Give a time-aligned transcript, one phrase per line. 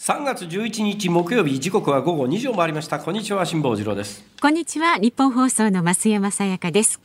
[0.00, 2.98] 3月11日木曜日時刻は午後2時を回りました。
[2.98, 4.24] こんにちは辛坊治郎です。
[4.40, 7.02] こんにちは日本放送の増山さやかです。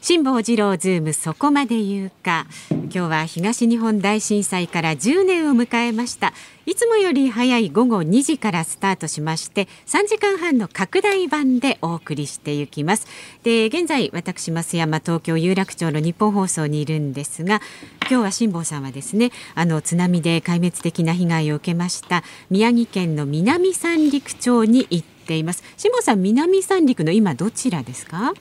[0.00, 2.46] 辛坊治郎ズームそこまで言うか。
[2.70, 6.32] 今日は東日本大震災から10年を迎えました。
[6.64, 13.06] いつもより早い午後2時からスタートしまして3時間半の拡大版でお送りしていきます。
[13.42, 17.60] で現在私増山東京有楽町の日本放送にいるんですが
[18.08, 25.62] 今日は辛坊さんはですねあの津波で壊滅的な被害を受けました宮城県の南三陸町に行っています。
[25.76, 28.32] 辛坊さん南三陸の今どちらですか？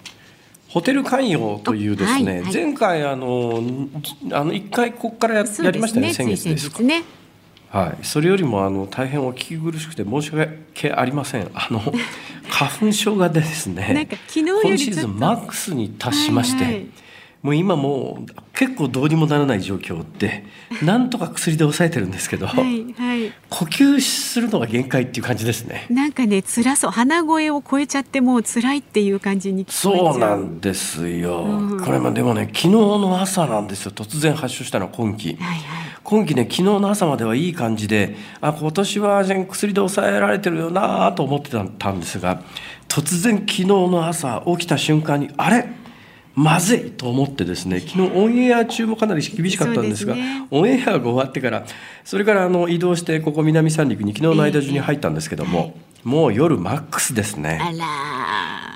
[0.69, 3.61] ホテル関与というですね、はいはい、前回あの
[4.31, 6.81] あの一回ここからや,、やりましたね先月ですか。
[6.81, 7.03] ね
[7.69, 11.49] はい、それよりもあの大変お聞き苦しくて申し訳ありません。
[11.53, 11.81] あの
[12.49, 16.63] 花粉症がですね、今シーズンマックスに達しまして。
[16.63, 16.85] はいはい
[17.43, 20.43] もう今もう結構どうにもならない状況で
[20.83, 25.85] なんとか薬で抑えてるんですけど、はいはい、呼吸するのが限界っていう感じですね。
[25.89, 26.91] なんかね辛そう。
[26.91, 33.91] 鼻声を超えちゃってもう辛いっていう感じにそうなんですよ、うん、これもでもね昨日の朝なんですよ。
[33.91, 35.59] 突然発症したのは今期、はいはい、
[36.03, 42.41] 今期ね昨日の朝まではいい感じであ今年は薬で抑えられてるよなと思ってたんですが
[42.87, 45.69] 突然昨日の朝起きた瞬間にあれ？
[46.37, 51.65] まずいと思ってですね昨日オンエア中もかなり厳しかったんですが、ね、オンエアが終わってから
[52.05, 57.59] それからあの移動してここ南三陸に昨日の間中に入ったんですけども、えー、もう夜マックスですね。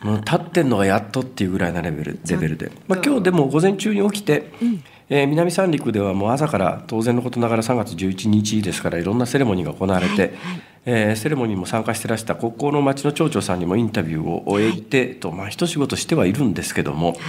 [0.03, 4.83] もう立ってんのがやっとっていうぐらいなレベルレベルで、まあ、今日でも午前中に起きて、うん。
[5.13, 17.19] えー、南三陸ではもう朝から当然のことながら3月11日ですからいろんなセレモニーが行われて、はいはい、えー、セレモニーも参加してらしたここの町の町長さんにもインタビューを終えて、はい、と、まあ、一仕事してはいるんですけども、はい、い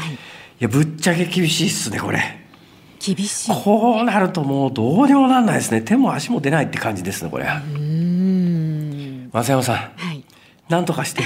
[0.60, 2.20] やぶっちゃけ厳しいっすねこれ。
[2.98, 3.64] 厳しい。
[3.64, 5.82] こうなるともうどうにもなんないですね。
[5.82, 7.46] 手も足も出ないって感じですねこれ。
[9.32, 10.24] 松山さん、はい
[10.72, 11.22] なんとかして。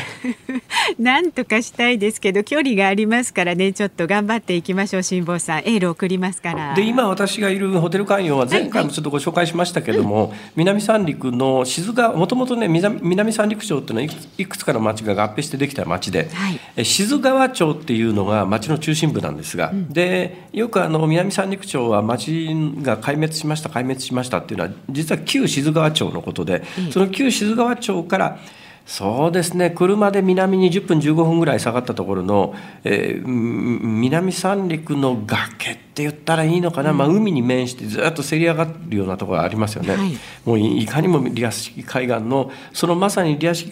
[0.98, 3.72] なんとかしたいですけど距離がありますからね。
[3.72, 5.58] ちょっと頑張っていきましょう辛坊さん。
[5.60, 6.74] エール送りますから。
[6.74, 22.48] で今私がいるホテル関与は前回もちょっとご紹介しましたけども、はいはい、南三陸の静川もともとね南三陸町っていうのはいくつかの町が合併してできた町で、はい、静川町っていうのが町の中心部なんですが、うん、でよくあの南三陸町は町
[22.82, 28.38] が壊滅しました壊滅しましたっていうのは実は旧静川町のことで、うん、その旧静川町から
[28.86, 29.70] そうですね。
[29.70, 32.54] 車で南に10分15分ぐらい下がったところの、
[32.84, 43.64] えー、南三陸の崖って言ったらいいのかな、うん、まあ、海に面してずっとせり上がるようなところありますよね、はい、もういかにもリアス式海岸のそのまさにリアス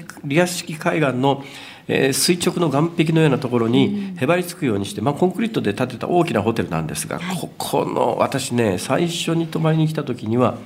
[0.54, 1.44] 式海岸の
[1.86, 10.56] えー、垂直の岸壁のようなところにへばりつくようにして、まあ、コンクリートで建てた大きなホテルなんですが、はい、ここの私ね最初に泊まりに来た時には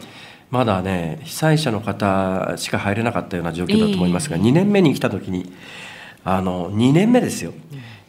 [0.50, 5.53] まだね被災者の方しか入れなかったような状況だと思いますが、えー、2年目に来た時に
[6.25, 7.54] あの2年目ですよ、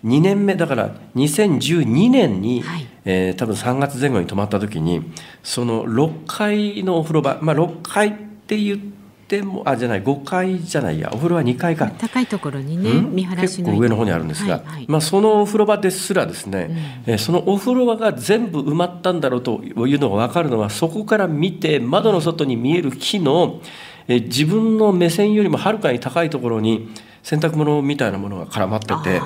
[0.03, 5.13] 2年目だから2012年に、はい、えー、多分3月前後に泊まった時に
[5.43, 8.13] その6階のお風呂場、まあ、6階っ
[8.47, 8.98] て言って
[9.29, 11.11] てもあじゃない5階じゃないや。
[11.13, 11.89] お風呂は2階か。
[11.99, 23.61] 高いところにね、見晴らし結構上の方にあるんですが、はいはい、まあ、そのお風呂場ですらですね、うん、えそのお風呂場が全部埋まったんだろうというのが分かるのはそこから見て窓の外に見える木の、
[24.07, 26.89] え自分の目線よりもはるかに高いところに
[27.21, 29.21] 洗濯物みたいなものが絡まってて。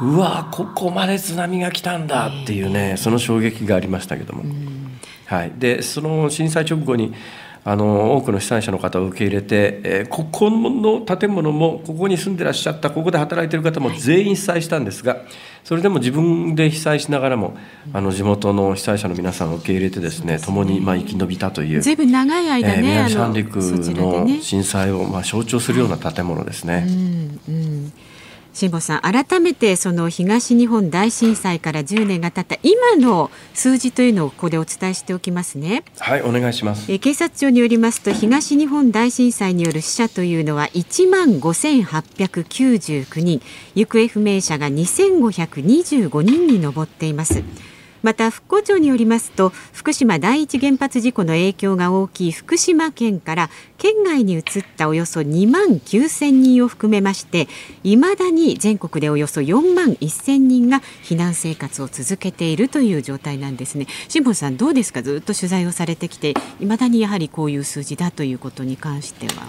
[0.00, 4.42] うわここまで津波が来たんだっていうね、その衝撃がありましたけども、
[5.26, 7.14] はい、でその震災直後に
[7.64, 15.22] あの多くの被災者の方を受け入れて、えー、ここの建物もここに住んでらっしゃったここで働いている方も全員被災したんですが
[15.62, 17.56] それでも自分で被災しながらも
[17.92, 26.84] あの地元の被災者の皆さんを受け入れてですね共にまあ生き延びたというずいぶん長い間ね、えー、南三陸の震災をまあ象徴するような建物ですね。
[26.88, 27.92] うんうん
[28.52, 35.84] 辛坊さん改めてその東日本大震災から10年が経った今の数字というのをここでお伝えしておきますね。
[35.98, 36.90] はいお願いします。
[36.92, 43.40] え警察庁によりますと東日本大震災による死者というのは1万5899人。
[43.74, 47.42] 行方不明者が2525人に上っています
[48.02, 54.42] また復興庁によりますと福島第一原発事故の影響が大きい福島県から県外に移っ
[54.76, 57.48] たおよそ2万9000人を含めまして
[57.84, 63.86] いまだに全国でおよそ4万1000人が避難生活を続けているという状態なんですね。
[64.08, 65.02] 辛坊さんどうですか？
[65.02, 69.48] ずっと取材をされてきていまだにやはりこういう数字だということに関しては。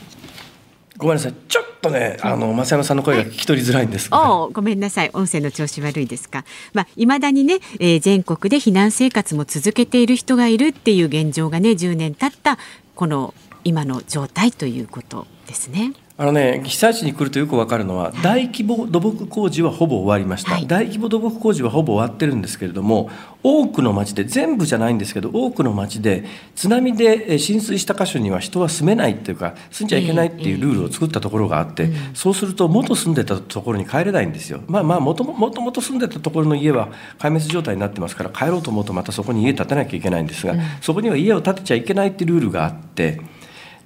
[0.98, 1.34] ごめんなさい。
[1.48, 5.12] ちょとねあの増山さんの声が聞き取りづらいんですおごめんなさい。
[5.14, 6.46] 音声の調子悪いですか。
[6.74, 12.58] まあ未だにね、えー、全国で避難生活も続けている人がいるっていう現状がね10年経った
[12.96, 13.34] この
[13.64, 15.94] 今の状態ということですね。
[16.16, 23.10] あのね、被災地に来るとよくわかるのは、大規模土木工事はほぼ終わりました、はい、大規模土木工事はほぼ終わってるんですけれども
[23.42, 26.24] 多くの町で全部じゃないんですけど多くの町で
[26.56, 34.62] 津波で浸水した箇所には人は住めないっていうか住んじゃいけないっていうルールを作ったところがあって、そうすると元住んでたところに帰れないんですよ。
[34.68, 43.33] まあまあもともと住んでたところの家は壊滅状態になってますから帰ろうと思うとまたそこに家建てなきゃいけないんですが、そこには家を建てちゃいけないっていうルールがあって。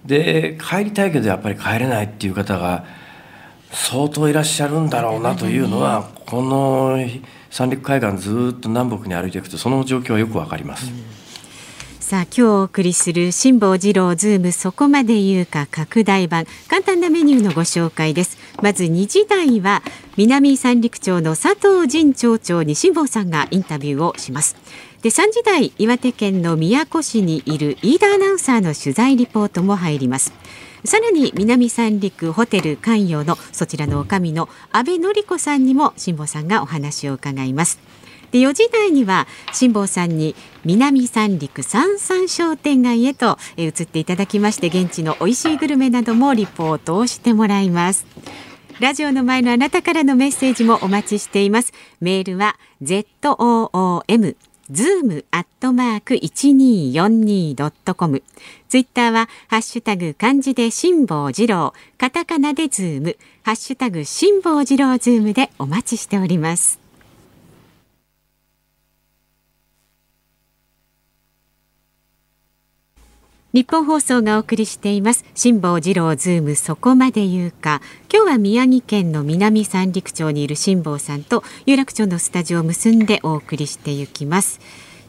[0.07, 2.86] で帰りたいけどやっぱり帰れないっていう方が
[3.71, 6.98] 相当いらっしゃるんだろうなというのはこの
[7.50, 10.92] 三陸海岸ずっと南北に歩いていくとその状況はよくわかります。
[12.00, 18.38] さあ今日お送りする辛坊治郎ズームそこまで言うか拡大版簡単なメニューのご紹介です。
[18.62, 19.83] まず2時台は
[20.15, 24.56] 南三陸町の佐藤仁町長に辛坊さんがインタビューをします
[25.01, 30.33] で3時台岩手県の宮古市にいる飯田アナウンサーの取材リポートも入ります。
[30.83, 37.79] さらに南三陸ホテル関与のそちらの女将の安倍典子さんにも辛坊さんがお話を伺います。
[38.31, 40.35] で4時台には辛坊さんに
[40.65, 48.05] 南三陸三三商店街へと移っていただきまして現地の美味しいグルメなどもリポートをしてもらいます。
[48.79, 51.73] ラジオの前のあなたからのメッセージもお待ちしています。
[51.99, 54.35] メールは ZOOM
[54.69, 58.21] ズームアットマーク一二四二ドットコム。
[58.67, 66.86] ツイッターはハッシュタグ漢字で辛坊治郎、カタカナでズーム、ハッシュタグ辛坊治郎ズームでお待ちしております。
[73.57, 75.25] ニッポン放送がお送りしています。
[75.33, 77.81] 辛坊治郎ズームそこまで言うか。
[78.13, 84.59] 今日は宮城県の南三陸町にいる辛坊さんと有楽町のスタジオを結んでお送りしていきます。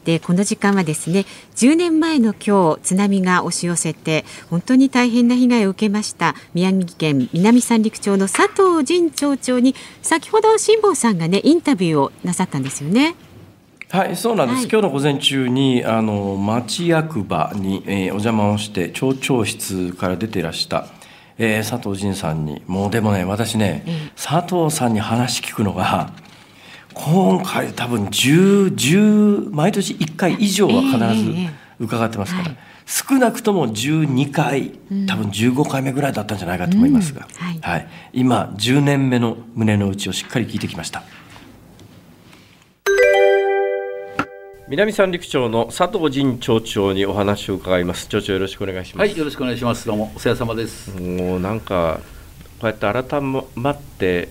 [0.03, 13.13] でこの時間はですね10年前の今日津波が押し寄せて本当に大変な被害を受けました宮城県南三陸町の佐藤仁町長に先ほど辛坊さんがねインタビューをなさったんですよね。
[13.91, 20.85] はいそうなんです、はい、今日の午前中にあの町役場に、えー、お邪魔をして町長室から出ていらした、
[21.39, 26.13] えー、佐藤仁さんにもうでもね私ね、うん、佐藤さんに話聞くのが
[26.93, 31.33] 今回多分10 10毎年1回以上は必ず
[31.79, 34.69] 伺ってますから、えーえーはい、少なくとも12回
[35.07, 37.47] 多分15回目ぐらいだったんじゃないかと思いますが、うん。
[37.47, 41.01] はい、はい、今10年目の胸の内をしっかり聞いてきました。
[44.69, 48.07] 南三陸町の佐藤仁町長にお話を伺います。
[48.07, 49.07] 町長よろしくお願いします。
[49.09, 49.87] はいよろしくお願いします。
[49.87, 50.91] どうもお世話様です。
[50.91, 52.01] もうなんか
[52.59, 54.29] こうやって改まって、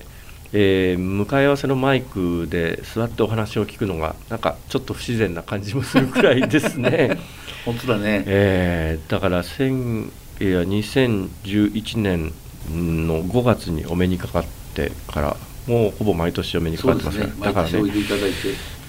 [0.52, 7.18] えー、向かい合わせのマイクで座ってお話を聞くのがなんかちょっと不自然な感じもするくらいですね。
[7.66, 10.04] 本当だね、えー、だから千
[10.40, 12.32] いや2011年
[12.70, 15.36] の5月にお目にかかってから
[15.66, 17.82] もうほぼ毎年お目にかかってますから、ね、だからね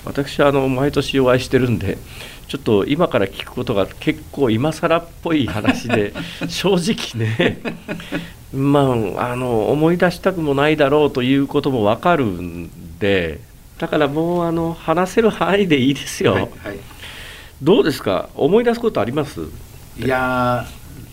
[0.09, 1.97] 私はあの毎年お会いしてるんで
[2.47, 6.13] ちょっと今から聞くことが結構今更っぽい話で
[6.49, 7.59] 正直ね
[8.53, 13.39] まああの思い出したくもないだろうということも分かるんで
[13.77, 16.51] だからもうあの話せる範囲でいいですよ、はいはい、
[17.61, 18.29] どうですか？
[18.35, 19.41] 思い出すことあります？
[19.97, 20.65] いや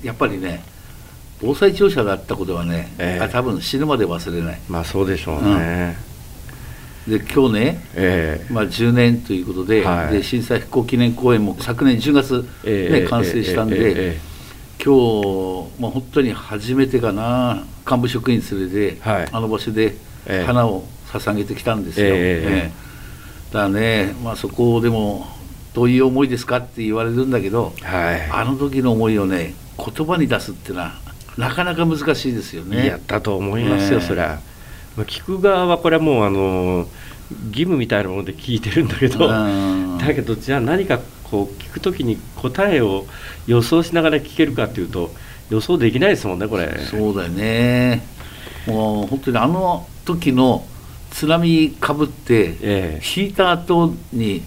[0.02, 0.62] やっぱりね
[1.42, 4.58] 防災庁舎があったことはね、えー、多分死ぬまで忘れない。
[4.70, 6.15] まあそうでしょうね、うん
[7.08, 19.94] で今日ね、えーまあ、10年ということではい、で震災復興記念公園も昨年10月、ね、えー、完成したんで、えーえー、今日、まあ、本当に初めてかな幹部職員連れて、はい、あの場所で
[20.46, 22.06] 花を捧げてきたんですよ。
[22.10, 25.26] えー、だからね、まあ、そこでも
[25.74, 30.94] どういう思いですかって言われるんだけど、はい、あの時の思いをね言葉に出すっていうのは
[31.36, 32.86] なかなか難しいですよね。
[32.86, 34.40] やったと思いますよ、そりゃ。
[35.04, 36.88] 聞く側はこれはもうあの
[37.48, 43.04] 義務みたいなもので聞いてるんだけどだけどじゃあ何かこう聞くときに答えを
[43.46, 45.10] 予想しながら聞けるかっていうと
[45.50, 46.78] 予想できないですもんねこれ。
[46.78, 48.02] そうだよね。
[48.66, 50.66] もう本当にあの時の
[51.10, 54.42] 津波かぶって、引いた後に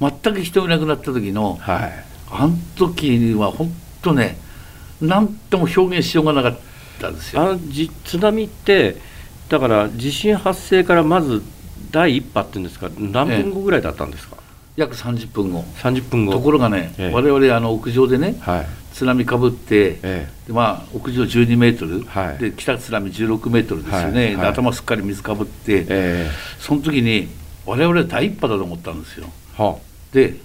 [0.00, 4.38] 全く人いなくなった時の、はい、あの時は本当ね
[5.00, 6.58] 何とも表現しようがなかっ
[7.00, 7.42] たんですよ。
[7.42, 8.96] あの津波って
[9.52, 11.42] だから地震発生からまず
[11.90, 14.38] 第一波っていうんですか何分後ぐらいだったんですか、
[14.76, 15.62] 約30分後。
[15.76, 16.32] 30分後。
[16.32, 27.28] ところがね、ええ、我々あの屋上でね、はい、津波かぶって、ええ、まあ、屋上12メートル、はい、で北津波16メートルですよね、はい、頭すっかり水かぶって、え、その時に
[27.66, 29.26] 我々は第一波だと思ったんですよ。
[29.58, 30.36] はあ、で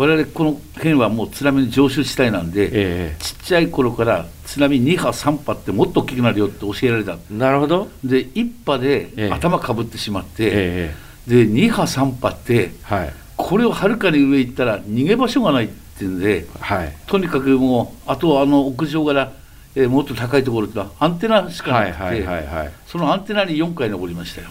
[0.00, 7.18] 我々この県はもう津波の常習地帯なんで、えちっちゃい頃から津波2波3波ってもっと大きくなるよって教えられた。
[7.30, 7.86] なるほど。
[8.02, 10.94] で1波で頭かぶってしまって、
[11.28, 19.32] で2波3波って、はい、これをはるかに上行ったら逃げ場所がないっていうんで、はい、とにかくもうあとはあの屋上から、
[19.74, 24.48] えー、もっと高いところってアンテナしかなくて、はいはいはいはい、そのアンテナに4回登りましたよ。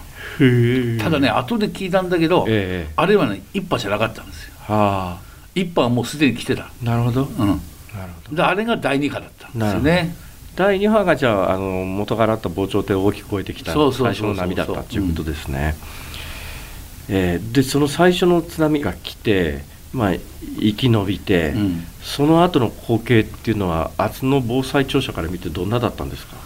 [1.00, 6.70] ただね後で聞いたんだけど、えー、あれはね1波じゃなかったんですよ、はあ、1波はもうすでに来てた。
[6.82, 7.60] なるほど、うん、なる
[8.24, 8.36] ほど。
[8.36, 10.16] であれが第2波だったんですよね
[10.56, 15.76] 第2波がじゃああの元からあった防潮堤を大きく超えてきた最初の波だったということですね。
[17.08, 19.64] えー、でその最初の津波が来て、
[19.94, 20.14] まあ、
[20.60, 26.38] 生き延びて、うん、その後の光景っていうのは明日の防災庁舎から見てどんなだったんですか？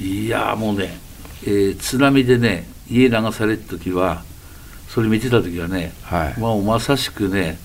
[0.00, 0.96] いやもうね、
[1.44, 4.22] えー、津波でね家流された時は
[4.88, 7.58] それ見てた時はね、はい、まあ、まさしくね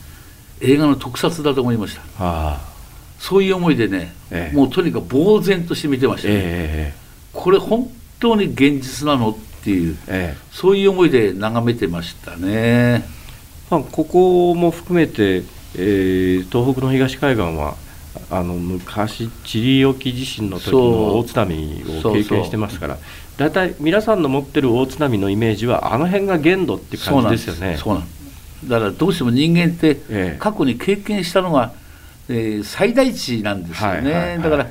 [0.61, 2.61] 映画の特撮だと思いました、はあ、
[3.19, 6.29] そういう思いでね、ええ、もうとにかく呆然として見てました。
[6.29, 6.93] ね、え、
[7.33, 7.89] これ本
[8.19, 13.05] 当に現実なのっていう、ええ、そういう思いで眺めてましたね。
[13.69, 15.43] まあ、ここも含めて、
[15.75, 17.75] えー、東北の東海岸は
[18.31, 22.97] あの昔チリ沖地震の時の大津波を経験してますから
[23.37, 27.77] 大体皆さんの持ってる大津波のイメージはあの辺が限度っていう感じですよね。
[27.77, 28.07] そうなん
[28.65, 31.73] だからどうしても人間って過去に経験したのが、
[32.27, 34.67] えー、最大値なんですよね、はいはいはい、だから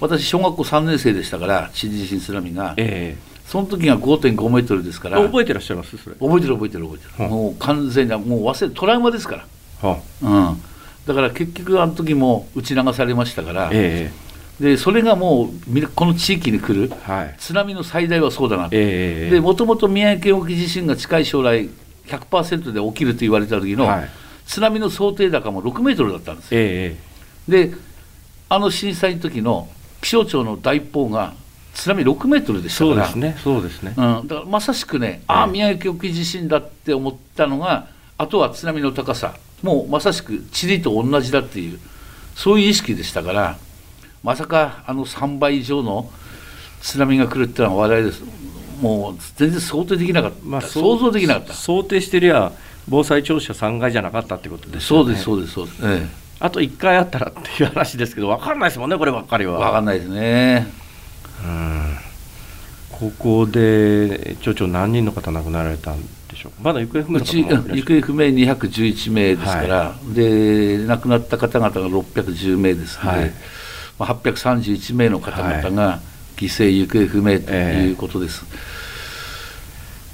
[0.00, 5.22] 私小学校3年生でしたからチリ地震津波が、えーその時が5.5メートルですから。
[5.22, 5.98] 覚えてらっしゃいます？
[5.98, 6.16] それ。
[6.16, 9.44] 覚えてる覚えてる覚えてる、もう完全にもう忘れトラウマですか
[9.82, 10.62] ら、はあ、うん、
[11.06, 21.68] だから結局あの時も打ち流されましたから、えー、でそれがもうこの地域に来る、はい、津波の最大はそうだなと、えー、でもともと宮城県沖地震が近い将来
[22.06, 24.10] 100%で起きると言われた時の、はい、
[24.46, 27.76] 津波の想定高も6メートルだったんですよ、えー、で
[28.48, 29.68] あの震災の時の
[30.00, 31.34] 気象庁の大報が
[31.74, 33.06] 津波6メートルでしたから。
[33.06, 39.34] そうですねそうですね、うん、だからまさしくね、ああ宮城沖地震だって思ったのがあとは津波の高さ。
[39.62, 41.78] もうまさしく地理と同じだっていう
[42.34, 43.56] そういう意識でしたから
[44.22, 46.10] まさかあの3倍以上の
[46.80, 48.22] 津波が来るっていうのは話題です
[48.82, 51.54] もう全然想定できなかった、まあ、想像できなかった。
[51.54, 52.52] 想定してりゃ
[52.88, 56.08] 防災庁舎3階じゃなかったってことです、ね、そうですそうですそうです、ええ、
[56.40, 59.58] あと1回あったらっていう話ですけど分かんないですもんねこればっかりは。
[59.58, 60.66] 分かんないですね。
[62.90, 73.32] ここで町長何人の方亡くなられたんでしょうまだ行方不明の方も行方不明211名ですから、はい、で亡くなった方々が610名ですので、はい、
[73.98, 76.00] まあ、831名の方々が
[76.36, 78.54] 犠牲、行方不明ということです、え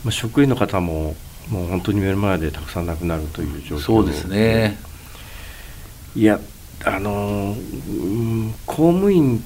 [0.02, 1.16] ー、まあ、職員の方も
[1.50, 3.80] もう本当に目の前でたくさん亡くなるという状況。
[3.80, 4.78] そうですね。
[6.14, 6.40] いや
[6.84, 7.56] あの
[8.66, 9.42] 公務員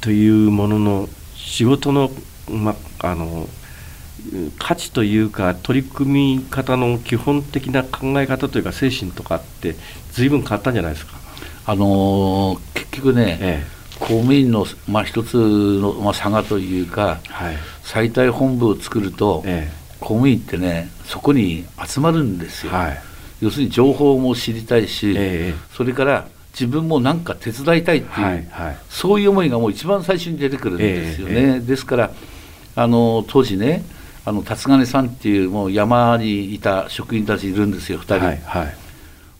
[0.00, 2.10] というものの仕事の,、
[2.50, 3.48] ま、あの
[4.58, 9.76] 価値というか取り組み方の基本的な考え方というか精神とかって
[10.12, 11.14] 随分変わったんじゃないですか。
[11.66, 13.73] あのー、結局ね、ええ、
[14.04, 15.36] 公務員の、まあ、一つ
[15.80, 22.72] の、まあ、差がというか、はい、最大本部を作ると、ええ、公務員ってねそこに集まるんですよ。
[22.72, 22.98] はい、
[23.40, 31.60] 要するに情報も知りたいし、え、それから自分も何か手伝いたいっていう、はいはい、そういう思いがもう一番最初に出てくるんですよね。
[31.60, 32.10] ですから
[32.76, 33.84] あの当時ね
[34.26, 38.76] あの辰金さんっていうもう山にいた職員たちいるんですよ2人、はいはい、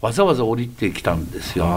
[0.05, 1.71] わざわざ降りてきたんですよ、うん、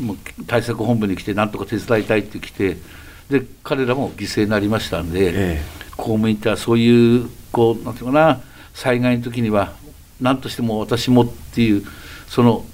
[0.00, 0.16] もう
[0.46, 2.78] 対策本部に来てなんとか手伝いたいって来て
[3.28, 8.40] で彼らも犠牲になりましたんで、えー、公務員ってはそういうこうなんていうかな
[8.72, 9.74] 災害の時には
[10.22, 11.84] 何としても私もっていう
[12.28, 12.64] その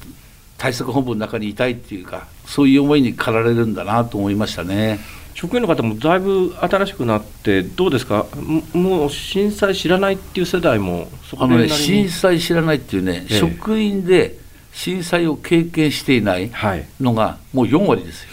[0.57, 5.01] 対策本部の中にいたいっていうかそういう思いに駆られるんだなと思いましたね
[5.39, 8.27] 職員の方もだいぶ新しくなってどうですか？
[8.73, 14.37] もう震災知らないっていう世代もあの、ね、震災知らないっていうね、ええ、職員で
[14.73, 16.51] 震災を経験していない
[17.01, 18.31] のがもう4割ですよ、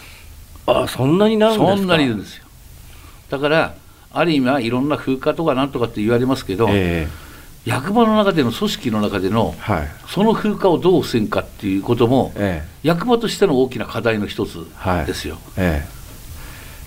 [0.66, 1.76] はい、あそんなになるんですか？
[1.76, 2.44] そんなにいるんですよ。
[3.30, 3.76] だから
[4.12, 7.06] ある意味はいろんな風化とかなんとかって言われますけど、え
[7.64, 14.66] 役場の中での組織の中での、はい、その風化をどう防ぐかっていうことも、ええ、役場としての大きな課題の一つ
[15.06, 15.34] ですよ。
[15.34, 15.95] はい、ええ、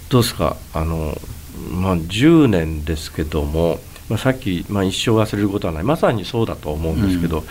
[0.10, 0.58] どうですか？
[0.74, 1.16] あの、
[1.72, 5.84] まあ、10年ですけども、まあ、さっき、まあ、一生忘れることはない。
[5.84, 7.42] まさにそうだと思うんですけど、う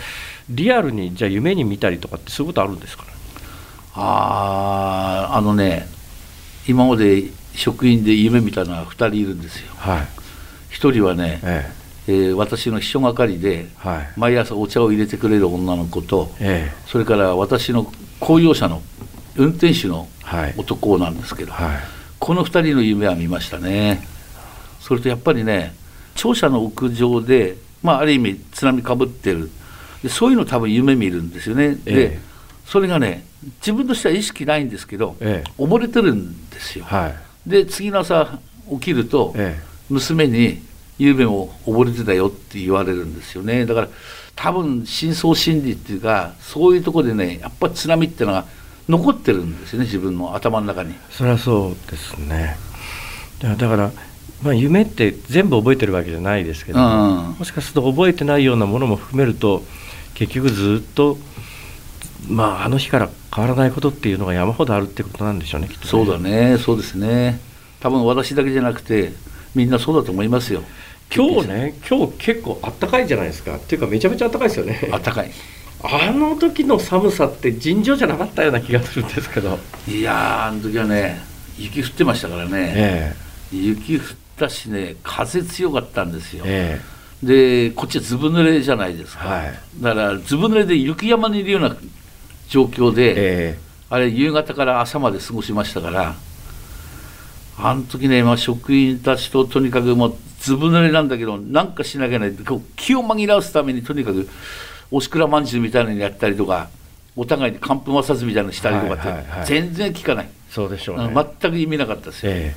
[0.51, 3.09] ん、リアルにじゃあ夢に見たりとかってそういうことあるんですかね？
[3.95, 5.87] ああのね
[6.67, 7.23] 今まで
[7.55, 9.71] 職員で夢見たのは2人いるんですよ。
[9.77, 10.07] はい、
[10.71, 11.71] 1人はね、え
[12.07, 12.11] え。
[12.11, 18.81] えー、私の秘書係で、はい、毎朝お茶を入れてくれる女の子と、ええ、それから私の公用車の
[19.35, 20.07] 運転手の
[20.57, 21.79] 男なんですけど、はい、
[22.19, 24.05] この2人の夢は見ましたね。
[24.79, 25.73] それとやっぱりね
[26.15, 29.49] 庁舎の屋上で、まあ、ある意味津波かぶってる
[30.03, 31.75] でそういうの多分夢見るんですよね。
[31.75, 32.19] で、
[32.65, 33.25] それがね
[33.61, 36.85] 自分としては意識ないんですけど、ええ、溺れてるんですよ。
[36.85, 37.09] は
[37.45, 39.59] い、で次の朝起きると、え、
[39.89, 40.61] 娘に
[40.99, 43.87] 「ゆうべも溺れてたよ」って言われるんですよねだから
[44.35, 48.45] 多分深層心理っていうかそういうところでねやっぱ津波っていうのが
[48.89, 50.95] 残ってるんですよね自分の頭の中に。
[51.09, 52.57] それはそうですね
[53.39, 53.91] だから
[54.43, 59.63] まあ、夢って全部覚えてるわけじゃないですけど、もしかすると覚えてないようなものも含めると
[60.13, 61.17] 結局ずっと
[62.27, 67.39] まあ、あの日から変わらないことっていうのが山ほどあるってことなんでしょうね、ねそうだね、そうですね、
[67.79, 69.13] 多分私だけじゃなくて、
[69.55, 70.63] みんなそうだと思いますよ。
[71.13, 74.89] 今日ね、今日結構あったかいじゃないですか、っていうか、めちゃめちゃあったかいですよね。
[74.91, 75.31] あったかい
[75.81, 79.57] あの時の寒さって尋常じゃなかったような気がするんですけど。
[79.87, 81.21] いやあの時はね
[81.57, 84.03] 雪降ってましたからね、えー、雪降っ
[84.37, 91.75] たしね風強かったんですよ、えー、でこっちはずぶ濡れじゃないですか、はい、だからずぶ濡れで雪山にいるような
[92.47, 96.15] 状況で、えー、あれ夕方から朝まで過ごしましたから
[97.61, 102.45] あの時ね、まあ、職員たちととにかくもうずぶ濡れなんだけどなんかしなきゃいけない。
[102.45, 104.29] こう気を紛らわすためにとにかく
[104.91, 106.69] おしくらまんじゅうみたいなのやったりとか
[107.15, 110.29] お互いに寒風摩擦みたいなのしたりとかって、全然効かない。
[110.49, 112.25] そうでしょう、ね、全く意味なかったです。
[112.25, 112.55] よ、え。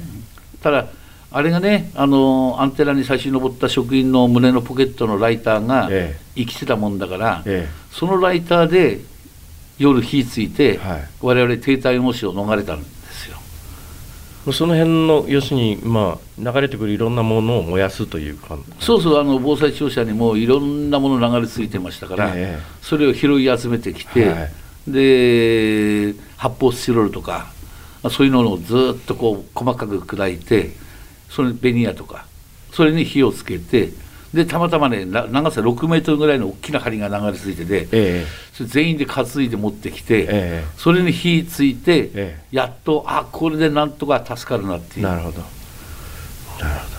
[0.60, 0.86] ー、ただ
[1.30, 5.90] あれがねあのアンテナに最初に登った職員の胸のポケットのライターが
[6.34, 9.00] 生きてたもんだから、えー、そのライターで
[9.78, 13.01] 夜火ついて、はい、我々低体温死を逃れたんですよ
[14.50, 18.58] その辺の要するに、まあ、流れてくるいろんなものを燃やすというか。
[18.80, 24.52] そうそうあの防災庁舎にもいろんなもの流れ着いてましたから、えー、それを拾い集めてきて、はい、
[24.88, 27.52] で発泡スチロールとか
[28.10, 30.72] そういうのをずっとこう細かく砕いて
[31.30, 32.26] それベニヤとか
[32.72, 33.90] それに火をつけて
[34.34, 45.06] でたまたまね長さ6メートルぐらいの大きな針が流れ着いてて、えそれ全員で担いで持ってきて、えそれに火ついて、えやっとあこれでなんとか助かるなっていう。
[45.06, 45.40] なるほど。
[45.40, 46.92] なるほど。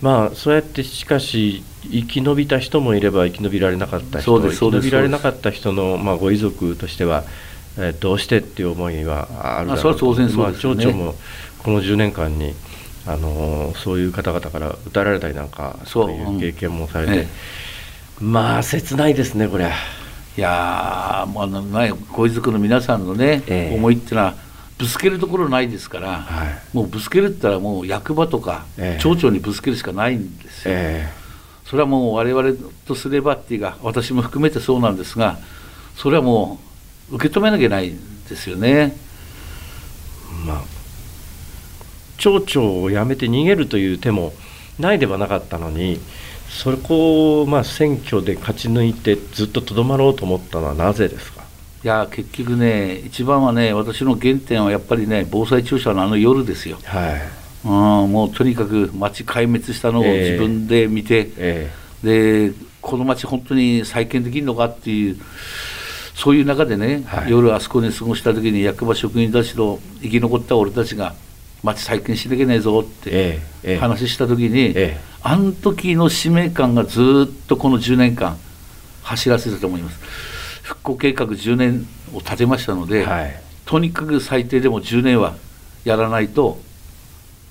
[0.00, 7.24] まあそうやってしかし生き延びた人もいれば生き延びられなかった人生き延びられなかった人の、まあ、ご遺族としては、
[7.76, 11.14] えー、どうしてっていう思いはあるだろうと、まあ、町長も
[11.58, 12.54] この10年間に
[13.06, 16.10] あのそういう方々から撃たれたりなんかそう。
[16.12, 17.26] いう経験もされて、
[18.20, 19.70] うん、まあ切ないですねこれ
[20.36, 24.34] いやもうあのねご遺族の皆さんのね、えー、思いっていうのは
[24.78, 32.52] ぶつけるところないですから、はい、もうぶつけるって言ったらもう役場とか、えー、町長にぶつけるしかないんですよ、えー、それはもう我々
[32.86, 35.38] とすればっていうか私も含めてそうなんですが
[35.96, 36.58] それはも
[37.10, 38.96] う受け止めなきゃいけないんですよね。
[40.46, 40.79] まあ
[42.20, 44.32] 町長を辞めて逃げるという手も
[44.78, 45.98] ないではなかったのに
[46.48, 51.42] そこをまあ選挙で勝ち抜いてずっととどまろうと思ったのはなぜですか？
[51.82, 56.78] いや結局ね一番はね私の原点はやっぱりね防災庁舎のあの夜ですよ。
[56.84, 57.20] はい。
[57.64, 62.50] うん、もうとにかく町壊滅したのを自分で見て、えーえ。
[62.50, 65.16] ー、でこの町本当に再建できるのかっていう
[66.14, 71.14] そういう中でね、はい、夜あそこに過ごした時に役場職員たちと生き残った俺たちが
[71.62, 73.40] 町再建しなきゃいけないぞって
[73.78, 74.74] 話した時に、
[75.22, 78.38] あの時の使命感がずっとこの10年間
[79.02, 79.98] 走らせたと思います。
[80.62, 85.34] 復興計画10年を立てましたので、はい、とにかく最低でも10年は
[85.84, 86.60] やらないと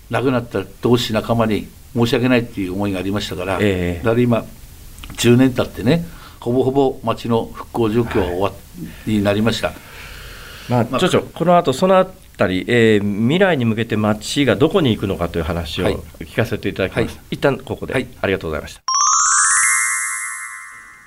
[0.09, 4.45] 亡くなった同志仲間に申し訳ないっていう思いがありましたから、えだから今
[5.15, 6.05] 10年経ってね
[6.39, 8.51] ほぼほぼ町の復興状況は終わ
[9.05, 9.73] りになりました。
[10.69, 18.81] まあ、まあ、ちょちょこの後そのったり、えー、未来に向けて町がどこに行くのかという話を聞かせていただきます、はい、一旦ここで、はい、ありがとうございました。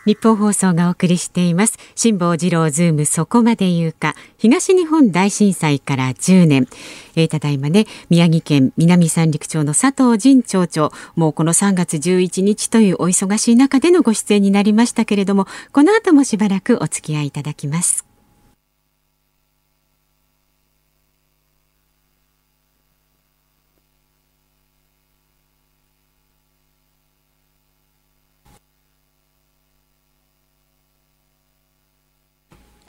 [0.04, 1.78] 日本放送がお送りしています。
[1.94, 4.16] 辛坊治郎ズームそこまで言うか。
[4.36, 6.66] 東日本大震災から10年、
[7.14, 10.90] えー、ただいまね宮城県南三陸町の佐藤仁町長。
[11.14, 18.11] もうこの3月11日というお忙しい中でのご出演になりましたけれどもこの後もしばらくお付き合いいただきます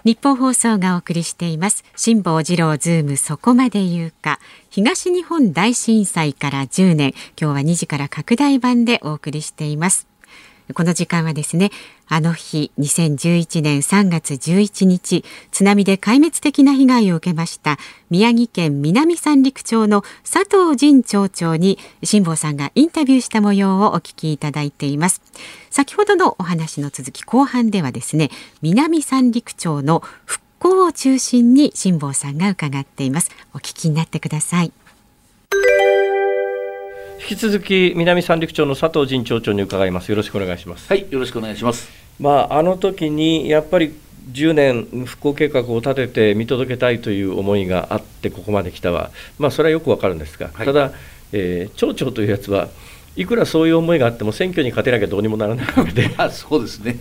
[0.06, 1.86] 日本放送がお送りしています。
[1.96, 4.40] 辛坊治郎ズームそこまで言うか。
[4.70, 7.14] 東日本大震災から10年。
[7.40, 10.06] 今日は2時から拡大版でお送りしています。
[10.74, 11.72] この時間はですね
[12.08, 17.78] あの日2011年3月11日津波で壊滅的な被害を受けました
[18.10, 25.22] 宮城県南三陸町の佐藤仁町長に辛坊さんがインタビューした模様をお聞きいただいています。
[25.70, 28.30] 先ほどのお話の続き後半ではですね
[28.62, 33.32] 南三陸町の復興を中心に辛坊さんが伺っています。
[33.54, 34.72] お聞きになってください。
[37.24, 40.10] 引き続き南三陸町の佐藤陣町長に伺います。
[40.10, 40.90] よろしくお願いします。
[40.90, 41.88] はいよろしくお願いします。
[42.20, 43.94] まああの時にやっぱり
[44.34, 49.10] 10年復興計画を立てて見届けたいという思いがあってここまで来たは
[49.40, 50.92] まあそれはよくわかるんですが、はい、ただ、
[51.32, 52.68] えー、町長というやつは
[53.16, 56.14] いくらそういう思いがあっても選挙に勝てなきゃどうにもならないわけで。
[56.18, 56.98] あそうですね。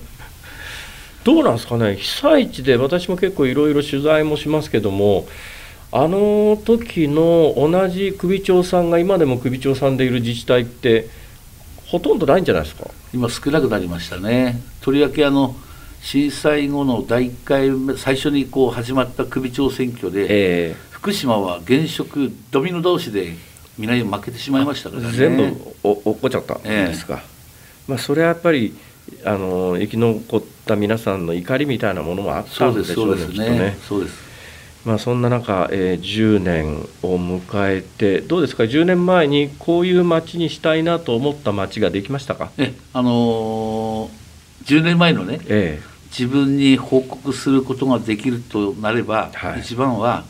[1.24, 1.96] どうなんですかね。
[1.96, 5.26] 被災地で私も結構いろいろ取材もしますけども
[5.94, 11.08] あの時の同じ首長さんが今でも首長さんでいる自治体って
[11.86, 12.90] ほとんどないんじゃないですか？
[13.12, 14.60] 今少なくなりましたね。
[14.80, 15.54] とりわけあの
[16.00, 23.34] 震災後の第1回目最初にこう始まった首長選挙で、えー、福島は現職ドミノ同士で
[23.78, 25.12] 南負けてしまいましたからね。
[25.12, 28.74] 全部お落っこちゃったんですか、えー、まあ、それはやっぱり
[29.24, 33.76] あの生き残った皆さんの怒りみたいなものもあったんでしょうね。
[33.86, 34.31] そうです
[34.84, 37.40] まあ、そんな中、えー、10年を迎
[37.70, 42.50] えてどうですか？10年前にこういう街にしたいなと思った街ができましたか？
[42.58, 44.10] え、あのー、
[44.64, 50.24] 10年前のね、ええ、自分に報告することができるとなれば、はい、一番は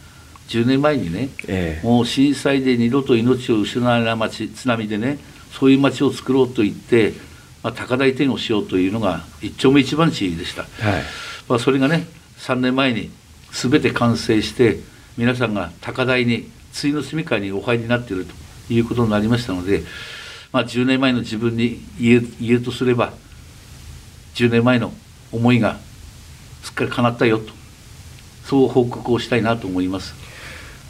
[0.48, 5.18] 10年前にね、ええ、もう震災で二度と命を失わない町津波でね
[5.50, 7.14] そういう街を作ろうと言って、
[7.62, 11.02] まあ、高台店をしようというのが一丁目一番地でした、はい。
[11.48, 12.06] まあ、それがね
[12.38, 13.10] 3年前に
[13.52, 14.80] 全て完成して
[15.16, 19.82] 皆さんが高台に次の住みかにお入りになっているということになりましたので、
[20.52, 23.12] まあ、10年前の自分に言え言えるとすれば
[24.34, 24.92] 10年前の
[25.30, 25.78] 思いが
[26.62, 27.52] すっかり叶ったよと
[28.44, 30.21] そう報告をしたいなと思います。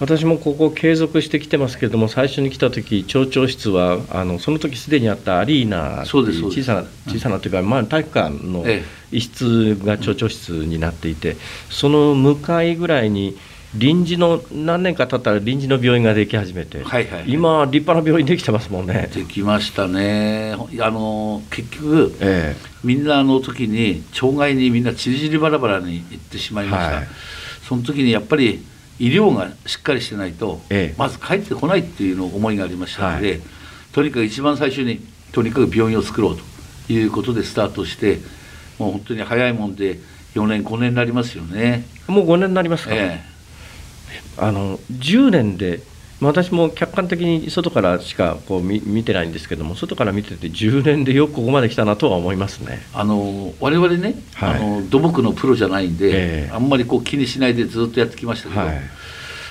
[0.03, 6.25] 私もここ継続してきてますけれども最初に来た時町長室はあのその時すでにあったアリーナ小
[6.65, 8.65] さな小さなというか、まあ、体育館の
[9.13, 11.37] 一室が町長室になっていて、
[11.71, 13.39] その向かいぐらいに
[13.77, 19.09] 臨時の何年か経ったら臨時の病院ができ始めて、はいはい、今立派な病院できてますもんね。
[19.15, 20.57] できましたね。
[20.81, 27.07] あの結局、ええ、みんなあの時に町外にみんなちりぢりバラバラに行ってしまいました、はい、
[27.69, 28.72] その時にやっぱり
[29.03, 33.41] 医療がしっかりしてないと、ええ、まず帰ってこないっていうの思いがありましたので、はい、
[33.93, 35.01] とにかく一番最初に
[35.33, 36.39] とにかく病院を作ろう
[36.87, 38.21] ということでスタートして
[38.79, 39.99] もう本当に早いもんで
[40.37, 41.85] 4年5年になりますよね。
[42.07, 43.25] もう5年になりますか、ええ、
[44.39, 45.81] あの10年で
[46.27, 52.81] 私も客観的に外からしかこう見見てないんですけども外から見てて10年でよくここまで来たなとは思いますね。
[52.95, 56.11] あの我々ね、はい、あの土木のプロじゃないんで、
[56.45, 58.81] えー、あんまりこう気にしないでずっとやってきましたけど、はい、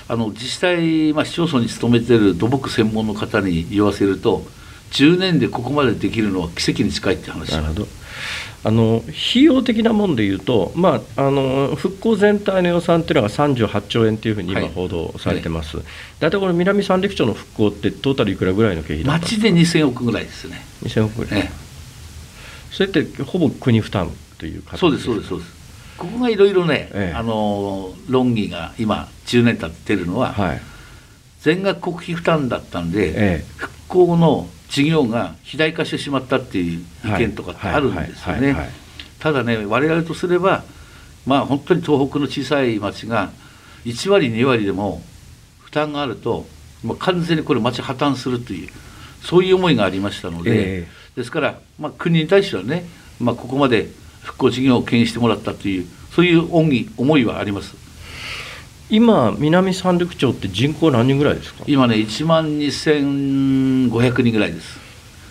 [0.08, 4.44] あの自治体、まあ、市町村に勤めてる土木専門の方に言わせると
[4.92, 7.52] 10年でここまでできるのは奇跡に近いって話。
[7.52, 7.88] なるほど。
[8.64, 20.64] あの費用的なもんでいうと、まあ、あの復興全体の予算というのが38兆円というふうに今、報道されてます、はいはい、大体この南三陸町の復興って、トータルいくらぐらいの経費だ町で2000億ぐらいですね。
[20.84, 21.52] 2000億ぐらい、ね、
[22.70, 25.52] それってほぼ国負担という形そうです、そうです、そうです。
[25.98, 30.60] ここがいろいろね、ええ、あの論議が今、10年経ってるのは、はい、
[31.40, 38.56] 全額国費負担だったんで、え、復興の事業が肥大化してしまったっていう意見とかってあるんですよね。
[39.20, 40.64] ただね我々とすれば
[41.26, 43.30] まあ本当に東北の小さい町が
[43.84, 45.02] 1割2割でも
[45.60, 46.46] 負担があると
[46.82, 48.68] もう完全にこれ町破綻するという
[49.20, 52.84] そういう思いがありましたので、えー、ですから、まあ、国に対してはね、
[53.20, 53.88] まあ、ここまで
[54.22, 57.81] 復興事業を牽引してもらったというそういう恩義思いはあります。
[58.92, 61.64] 今南三陸町って人口何人ぐらいですか？
[61.66, 64.78] 今ね1万2500人ぐらいです。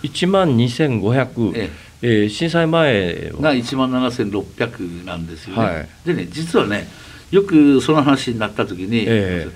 [0.02, 1.70] 1万2500、え
[2.02, 2.24] え。
[2.26, 6.88] ー、震災前が1万7600なんですよね、はい、でね実はね
[7.30, 9.46] よくその話になった時に、え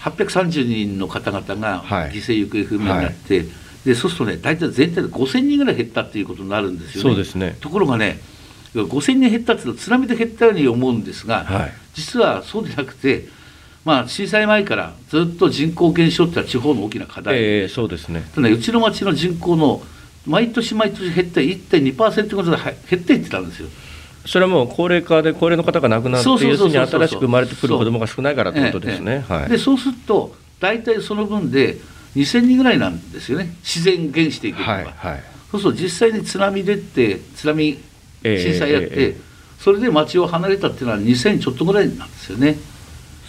[0.00, 3.48] ー、830人の方々が犠牲行方不明になって、はい、
[3.84, 7.10] でそうするとね大体全体で5000人ぐらい減ったっていうことになるんですよね。
[7.10, 7.58] そうですね。
[7.60, 8.18] ところがね
[8.74, 13.28] 5000人減ったっていうと津波で減ったように思うんですが、はい、実はそうでなくて
[13.84, 17.34] まあ、震災前からずっと人口減少ってのは地方の大きな課題。
[17.34, 18.24] で、えー、そうですね。
[18.36, 19.82] ねうちの町の人口の
[20.26, 23.68] 毎年毎年減って1.2%ぐらい減っていってたんですよ。
[24.24, 29.24] それはもう高齢化で高齢の方が亡くなって要するに新しく生まれてくる子どもが少ないからということですね。
[29.28, 31.78] はい、でそうすると大体その分で
[32.14, 33.52] 2000人ぐらいなんですよね。
[33.64, 37.78] 自然減していくのが、はいはい、そうすると実際に津波出て津波
[38.22, 39.16] 震災やって、
[39.58, 42.56] それで町を離れたっていうのは2000ちょっとぐらいなんですよね。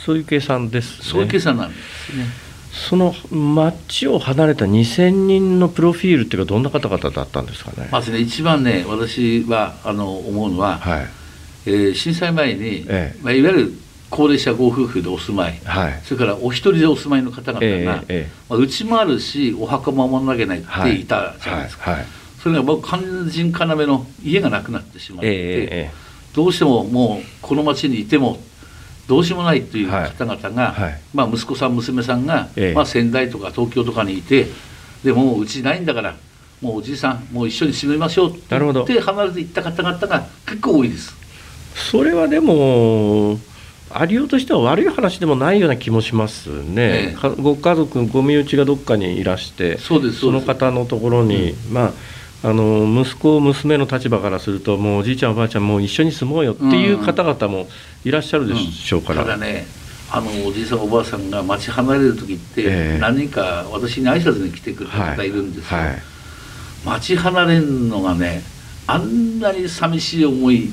[0.05, 2.25] そういう計算です、ね、そういう計算なんですね。
[2.71, 7.87] その町を離れた2000人のプロフィールっていうかどんな方々だったんですかね？
[7.91, 11.07] まずね一番ね私はあの思うのは、はい。
[11.65, 13.19] えー、震災前に、ええ。
[13.21, 13.73] まあ、いわゆる
[14.09, 22.07] 高齢者ご夫婦でお住まい、はい、それからお一人でお住まいの方々が、ええまあ、うちもあるしお墓も守らなきゃいけないっていたじゃないですか、はいはい、
[22.41, 25.89] それが僕肝心要の家がなくなってしまって、
[26.35, 28.37] どうしてももうこの町にいても
[29.07, 30.83] どうしようもないという方々が、はい。
[30.83, 34.47] はい、まあ、息子さん娘さんが、ええ、まあ、仙台とか東京とかにいて
[35.03, 36.15] でもううちないんだから
[36.61, 41.13] もうおじいさんもう一緒に住みましょうって言って離れていった方々が結構多いです。
[41.75, 43.37] それはでも
[43.91, 51.93] ありようとしては悪い話でもないような気もしますね、ええ、ご家族ご身内がどっかにいらしてその方のところに、うん、まあ
[52.45, 57.67] あの息子娘の立場からするともうおじいちゃんおばあちゃんもう一緒に住もうよっていう方々も
[58.03, 59.29] いらっしゃるでしょうから、うん。
[59.29, 59.65] うん、ただね
[60.11, 65.29] あのおじいさんおばあさんが町離れる時って何人か私に挨拶に来てくれた方い。
[65.29, 65.87] るんですよ、はい。
[65.87, 66.01] はい、
[66.85, 68.43] 町離れるのがね
[68.87, 70.69] あんなに寂しい思い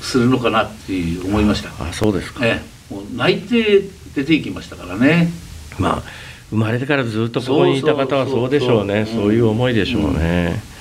[0.00, 0.92] するのかなって
[1.24, 1.70] 思いました。
[1.88, 5.30] あそうですか、ええ、もう泣いて出ていきましたからね。
[5.78, 6.02] まあ
[6.50, 9.06] 生まれてからずっとここにいた方はそうでしょうね。
[9.06, 10.75] そういう思いでしょうね、うん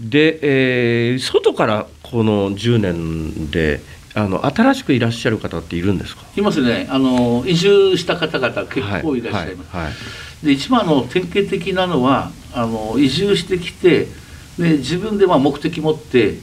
[0.00, 3.80] で、えー、外からこの10年で
[4.14, 6.22] あの新しくいらっしゃる方っているんですか？
[6.36, 6.86] いますね。
[6.90, 9.96] あの移住した方々結構いらっしゃいます、はいはいは
[10.44, 14.06] い、で一番の典型的なのはあの移住してきて
[14.58, 16.38] で自分でまあ目的持って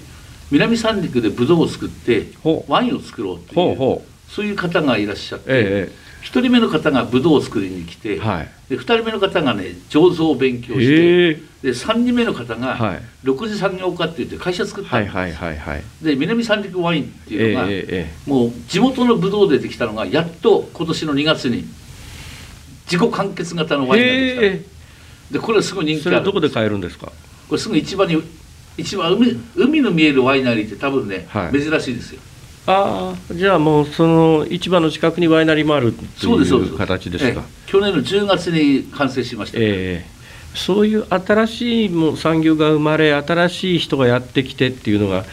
[0.50, 2.28] 南三陸でブドウを作って
[2.68, 21.66] ワインを作ろうっていうそういう方がいらっしゃって、ええ1人目の方がブドウを作りに来て、はい、で2人目の方がね醸造を勉強して、で3人目の方が6次産業化って言って会社作ったんです、はいはいはいで南三陸ワインっていうのが、えー、もう地元のブドウでできたのがやっと今年の2月に
[22.86, 24.48] 自己完結型のワインができた、え。
[25.32, 26.18] ー、でこれすごい人気ある。
[26.18, 27.08] それどこで買えるんですか？
[27.50, 28.22] これすぐ市場に
[28.78, 32.22] 一番海海の見えるワイナリーって多分ね、はい、珍しいですよ
[32.67, 37.43] ああじゃあもうその市場の近くにワイナリーもあるという形ですか？
[37.65, 45.26] 去年の10月に完成しました、えー、そういう新しいも産業が生まれ新しい人がやってきてっていうのが、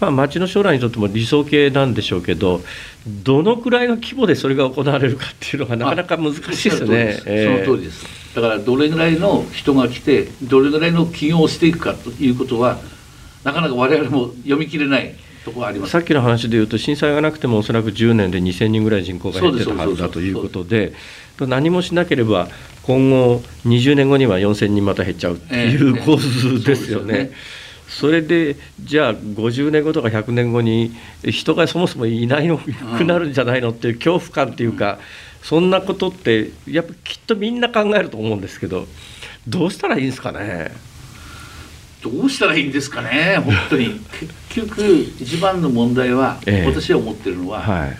[0.00, 2.60] まあ、町の将来にとっても理想形なんでしょうけど
[3.06, 7.14] どのくらいの規模でそれが行われるかっていうのがなかなか難しいですね。
[7.64, 12.78] その通りです、だからどれぐらいの人が来てどれぐらいの起業をしていくかということは
[13.42, 15.14] なかなか我々も読み切れない
[15.48, 15.92] ところあります。
[15.92, 20.92] さっきの話でいうと震災がなくてもおそらく10年で2000人ぐらい人口が減ってたはずだということで
[21.40, 22.48] 何もしなければ
[22.82, 27.32] 今後20年後には4000人また減っちゃうっていう構図ですよね。
[27.88, 30.92] それでじゃあ50年後とか100年後に
[31.24, 34.98] 人がそもそもいないのくなるんじゃないのっていう恐怖感っていうか、
[35.42, 38.86] そんなことってやっぱきっとみんな考えると思うんですけど
[39.46, 40.70] どうしたらいいんですかね。
[42.02, 44.00] どうしたらいいんですかね本当に。
[44.20, 44.34] 結
[44.66, 44.82] 局
[45.20, 47.96] 一番の問題は、ええ、私は思ってるのは、はい、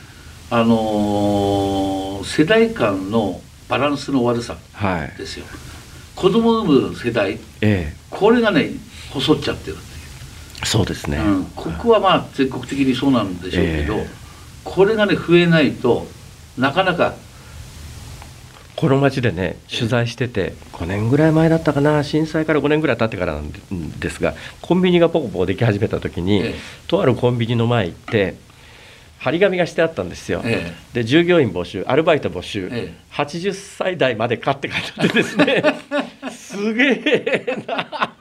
[0.51, 4.57] あのー、世代間のバランスの悪さ
[5.17, 5.55] ですよ、はい、
[6.15, 8.71] 子供を産む世代、ええ、これがね
[9.11, 9.77] 細っちゃってる
[10.65, 14.07] そうですね、うん、ここはまあ全国的にそうなんでしょうけど、え、
[14.65, 16.07] これがね増えないと
[16.57, 17.15] なかなか
[18.79, 23.51] この町でね取材してて5年ぐらい前だったかな震災から5年ぐらい経ってからなん
[23.99, 26.55] ですがコンビニがポコポコでき始めた時に、ええ、
[26.87, 28.37] とあるコンビニの前行って
[29.19, 35.65] 張り紙がしてあったんですよ、え、で従業員募集アルバイト募集、ええ、80歳代までかって書いてあってですね。
[36.31, 38.13] すげえな。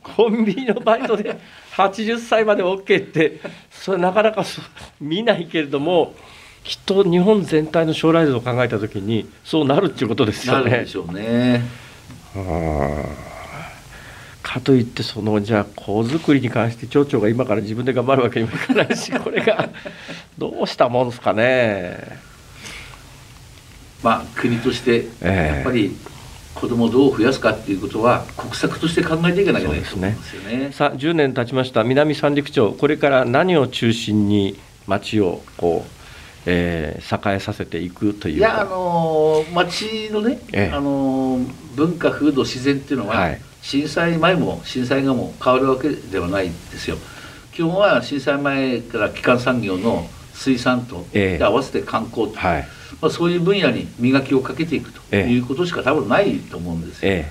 [0.00, 1.36] コンビニのバイトで
[1.72, 4.44] 80歳まで OK ってそれなかなか
[5.00, 6.14] 見ないけれども。
[6.64, 10.70] きっと日本全体の将来像を考えた時にそうなるっていうことですよね。
[10.70, 11.62] でしょうね。
[12.32, 13.04] 考
[14.44, 19.68] かといってそのじゃあ子作りに関して町長が今から自分で頑張るわけにもいかないし これが
[20.38, 22.18] どうしたもんですかね。
[24.02, 25.96] まあ国としてやっぱり、
[26.54, 30.16] 子供をどう増やすかっていうことは国策として考えていかなきゃいけないですよね。
[30.46, 36.03] ねさあ10年経ちました南三陸町これから何を中心に町をこう
[36.46, 38.36] えー、栄えさせていくという。
[38.36, 46.96] いやあのー、町のね、ええ、あのー、文化風土自然っていうのは、はい、震災前も震災後も変わるわけではないですよ。
[47.52, 52.68] 基本は震災前から基幹産業の水産と、ええ、合わせて観光と、はい、
[53.00, 57.30] まあ、そういう分野に磨きをかけていくということしか多分ないと思うんですよ、え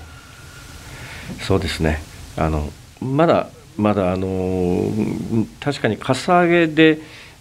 [1.38, 2.02] え、そうですね。
[2.36, 4.90] あのまだまだあの
[5.60, 6.98] 確かにかさ上げで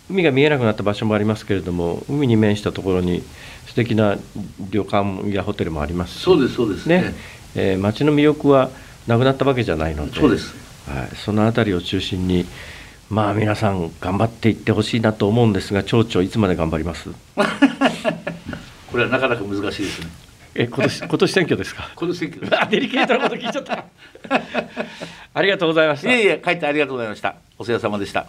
[0.10, 3.24] 海が見えなくなった場所もありますけれども海に面したところに
[3.68, 4.18] 素敵な
[4.70, 6.88] 旅館やホテルもありますしそうですそうです。
[6.88, 7.02] ね。
[7.02, 7.14] ね、
[7.56, 7.76] え。
[7.76, 8.70] ー、町の魅力は
[9.08, 10.54] なくなったわけじゃないのでそうです、
[10.90, 12.46] はい、その辺りを中心に
[13.10, 17.10] まあ皆さん頑張っていってほしいなと思うんですが町長いつまで頑張ります？
[18.92, 20.08] これはなかなか難しいですね。
[20.56, 21.90] え今年 今年選挙ですか？
[21.96, 23.86] 今年選挙デリケートなこと聞いちゃった。
[25.34, 26.12] ありがとうございました。
[26.14, 27.36] いえいえ帰ってありがとうございました。
[27.58, 28.28] お世話様でした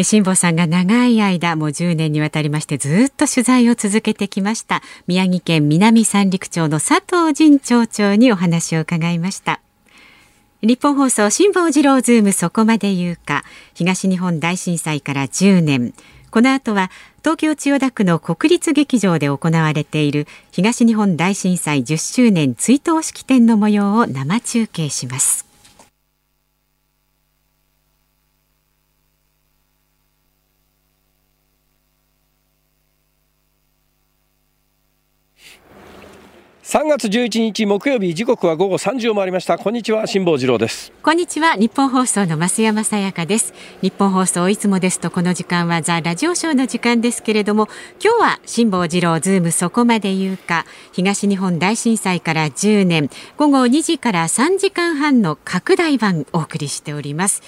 [0.00, 9.60] 辛坊さんが長い間もう10年にわたりましてずっと取材を続けてきました宮城県南三陸町の佐藤仁町長にお話を伺いました。
[10.62, 15.92] 日本放送辛坊治郎ズームそこまで言うか東日本大震災から10年。
[16.30, 25.51] この後は東京千代田区の国立劇場で行われている東日本大震災10周年追悼式典の模様を生中継します。
[36.72, 39.58] 3月11日木曜日時刻は午後3時を回りました。
[39.58, 40.90] こんにちは辛坊治郎です。
[41.02, 43.52] こんにちは日本放送の増山さやかです。
[43.82, 47.68] 日本放送いつもですとこの時間はザラジオショーの時間ですけれども
[48.02, 57.42] 今日は辛坊治郎ズームそこまで言うか東日本大震災から10年午後2時から3時間半の拡大版お送りしております。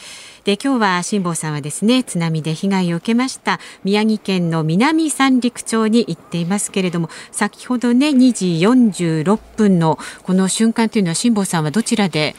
[0.44, 12.36] で今日は辛坊さんはですね津波で被害を受けました宮城県の南三陸町に行っていますけれども先ほどね2時46分のこの瞬間というのは辛坊さんはどちらで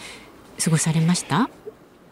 [0.64, 1.50] 過ごされました？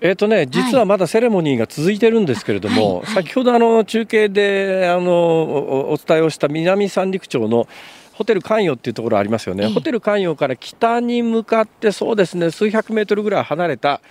[0.01, 3.05] えーとね、実はまだセレモニーが続いてるんですけれども、はい。
[3.05, 7.69] はい、先ほどあの中継であのお伝えをした南三陸町の
[8.11, 14.01] ホテル関与っていうところありますよね、ホテル関与から北に向かってそうですね数百メートルぐらい離れた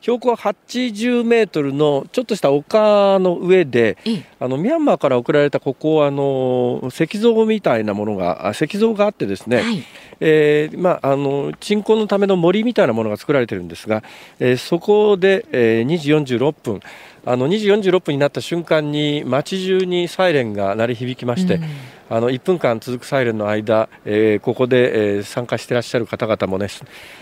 [0.00, 3.96] 標高80メートルのちょっとした丘の上で、
[4.40, 9.84] あのミャンマーから送られたここあの石像みたいなものが石像があってですね、はい、
[10.20, 14.02] えー、まあ、あの鎮魂のための森みたいなものが作られてるんですが、
[14.38, 16.80] えー、そこで、えー、2時46分
[17.24, 21.62] あの2時46分になった瞬間に街中にサイレンが鳴り響きまして、うん
[22.10, 26.68] あの1分間続くサイレンの間、えー、ここで、えー、参加していらっしゃる方々もね、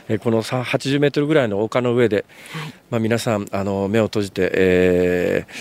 [0.09, 5.53] えー、この80メートルぐらいの丘の上で、はい、まあ、皆さんあの目を閉じて、えー、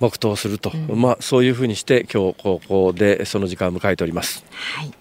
[0.00, 4.44] 黙祷すると、うん、まあ、そういうふうにして今日ここでその時間を迎えております。
[4.50, 4.92] はい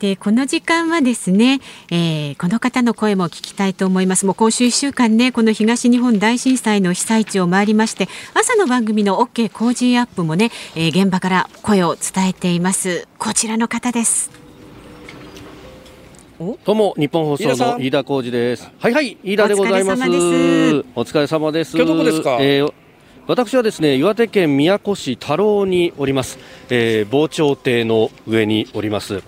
[0.00, 1.60] でこの時間はですね、
[1.90, 4.24] えー、この方の声も聞きたいと思います。
[4.24, 13.06] もう今週1週間ねこの東日本大震災の被災地を回りまして朝の番組の OK 工事アップもね、えー、現場から声を伝えています。
[13.18, 14.30] こちらの方です。
[16.38, 18.70] どうも日本放送の飯田浩二です。
[18.78, 20.02] はいはい飯田でございます。
[20.02, 20.04] お
[21.02, 21.76] 疲れ様です。
[21.76, 22.72] 今日どこですか、えー
[23.30, 26.36] 私はですね岩手県宮古市太郎におります、
[26.68, 29.22] えー、防潮堤の上におります、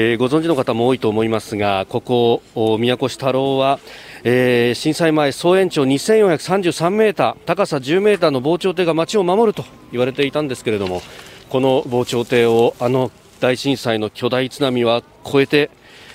[0.00, 2.40] えー、ご存知の方も多いと思いますがここ
[2.78, 3.80] 宮古市太郎は、
[4.22, 11.02] えー、震災前総延長2433メーター高さ10メーターの防潮堤が街を守ると言われていたんですけれども
[11.48, 15.68] この防潮堤をあの大震災の巨大津波は超えて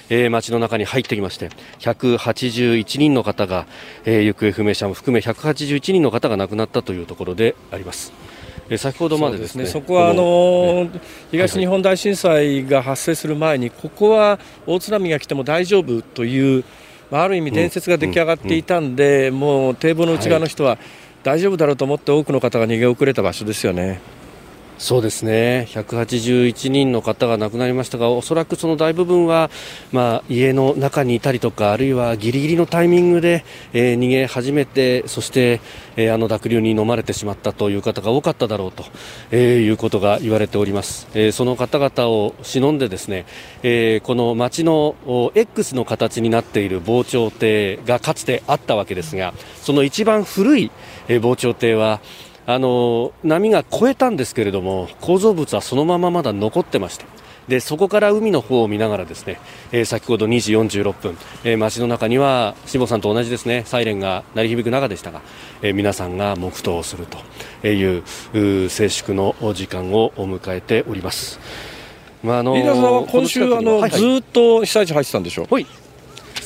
[0.10, 3.66] えー、町の中に入ってきまして181人の方が、
[4.04, 8.12] えー、行方不明者も含め181人の方が亡くなったというところであります。
[8.70, 10.90] え先ほどまでですね、ね、そこはあの
[11.32, 16.64] 東日本大震災が発生する前に、ここは大津波が来ても大丈夫という、
[17.12, 20.78] まあ、ある意味伝説が出来上がっていたんで、うんうん、もう堤防の内側の人は
[21.24, 24.00] 大丈夫だろうと思って多くの方が逃げ遅れた場所ですよね。
[24.78, 25.68] そうですね。
[25.70, 29.50] 181人の方が亡くなりましたがおそらくその大部分は、
[29.92, 35.62] まあ、家の中にいたりとかあるいはギリギリのタイミングで、えー、逃げ始めてそして、
[35.96, 38.84] えー、あの濁流に飲まれてしまったという方が多かっただろうと、
[39.32, 43.26] えー、いうことが言われております、え、その方々を忍んでですね、
[43.62, 44.96] え、この町の
[45.36, 50.72] X の形になっている防潮堤がかつてあったわけですがその一番古い
[51.22, 52.02] 防潮堤は
[52.46, 57.06] あの波が越えたんですけれども構造物はそのまままだ残ってまして
[57.48, 59.38] でそこから海の方を見ながらですね、
[59.72, 65.22] えー、先ほど2時46分、えー、街の中には辛坊さんと同じですねサイレンが鳴り響く中でしたが、
[65.62, 67.06] えー、皆さんが黙祷をする
[67.62, 71.40] という静粛の時間を迎えております。
[72.24, 75.54] まああのー、さんは今週あの、はいはい、ずっと被災地入ってたんでしょう？
[75.54, 75.66] はい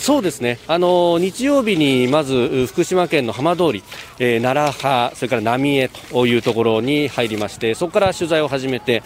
[0.07, 3.83] そうですね、あの日曜日にまず福島県の浜通り、
[4.19, 9.03] えー、奈良派、それから浪江というところに入りまして、そこから取材を始めて、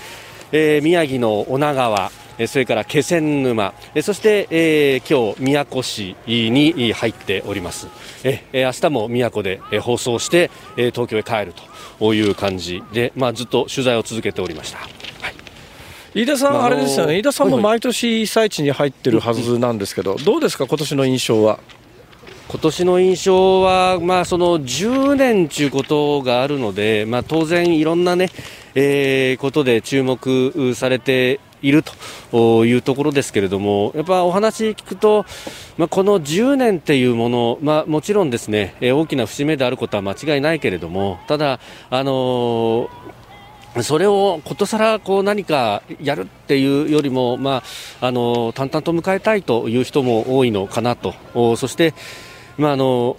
[0.52, 2.12] えー、宮城の女川、
[2.46, 3.74] それから気仙沼、
[4.04, 7.88] そして、えー、今日宮古市に入っております。
[8.24, 11.56] えー、明日も宮古で放送して、東京へ帰る
[12.00, 15.01] という感じで、まあ、ずっと取材を続けておりました。
[16.14, 21.60] 飯田さん、あれですよね、飯田さんも毎年被災地に入ってるはずなんですけど、どうですか、今年の印象は？
[22.50, 28.30] 今年の印象は、まあ、その10年ということがあるので、まあ、当然、いろんなね、
[28.76, 35.26] えー、ことで注目されているというところですけれども、やっぱお話聞くと、
[35.78, 43.21] まあ、この10年っていうもの、まあ、もちろんですね、大きな節目であることは間違いないけれども、ただ、あのー
[43.84, 47.64] それをことさらこう何かやるっていうよりも、ま
[48.02, 51.14] あ、あの淡々と迎えたいという人も多いのかなと、
[51.56, 51.94] そして、
[52.58, 53.18] まあ、あの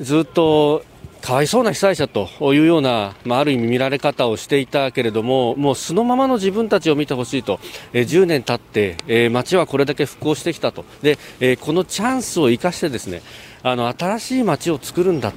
[0.00, 0.84] ずっと
[1.26, 7.58] かわいそうな被災者というような、まあ、ある意味見られ方をしていたけれども、もうそのままの自分たちを見てほしいと、
[7.92, 13.22] え、10年経って、えー、町はこれだけ復興してきたと、でえー、このチャンスを生かしてですね、
[13.68, 15.32] あの新しい街を作るんだ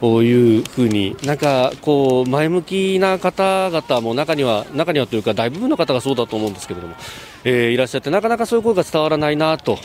[0.00, 6.94] というふうになんかこう前向きな方々も中には中にはというか大部分の方がそうだと思うんですけれども、
[7.42, 9.76] えー、いらっしゃってなかなかそういう声が伝わらないなと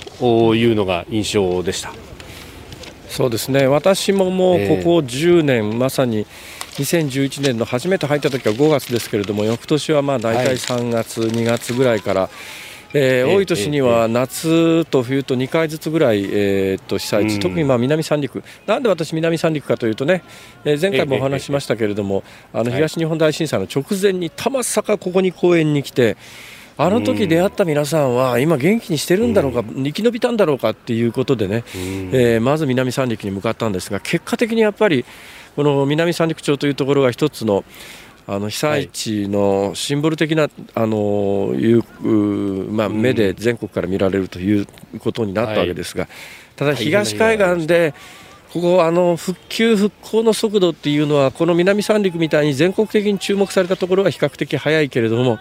[0.55, 1.91] いうのが印象でした。
[3.09, 3.65] そうですね。
[3.65, 6.27] 私ももうここ10年、えー、まさに
[6.77, 12.29] 2011年の初めて入った時は5月ですけれども翌年はまあ大体3月、はい、2月ぐらいから
[12.93, 20.23] えー、多い年には夏と冬と2回ずつぐらい、えー、と被災地、特にまあ南三陸、なんで私、南三陸かというとね、
[20.65, 26.17] えー、前回もお話ししましたけれども、あの東日本大震災の直前にたまさかここに公園に来て、
[26.77, 35.05] あの時出会った皆さんは今、元気にしてるんだろうか、生き延びたんだろうかっていうことでね、えー、まず南三陸に向かったんですが、結果的にやっぱり、
[35.55, 37.65] この南三陸町というところが一つの
[38.31, 41.83] あの被災地のシンボル的な、あのいう
[42.71, 44.67] まあ、目で全国から見られるという
[44.99, 46.07] ことになったわけですが、
[46.55, 47.95] ただ東海岸で
[48.53, 55.39] ここあの復旧・復興の速度っていうのはこの南三陸みたいに全国的に注目されたところは比較的早いけれども、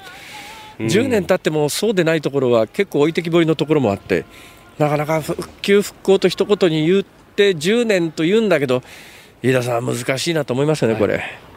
[0.78, 4.24] 10年経ってもそうでないところは結構置いてきぼりのところもあって
[4.78, 8.82] なかなか復旧・復興と一言に言って10年と言うんだけど
[9.43, 11.47] 飯田さん難しいなと思いますよね、これ。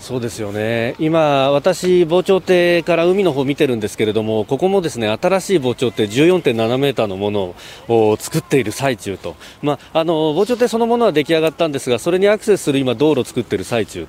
[0.00, 0.94] そうですよね。
[0.98, 7.54] 今、私、防潮堤から海の方見てるんですけれどもここもですね新しい防潮堤14.7メーターのもの
[7.88, 14.06] を作っている最中と、まあ、あの防潮堤そのものは出来上がったんですがそれにアクセスする今、道路を作っている最中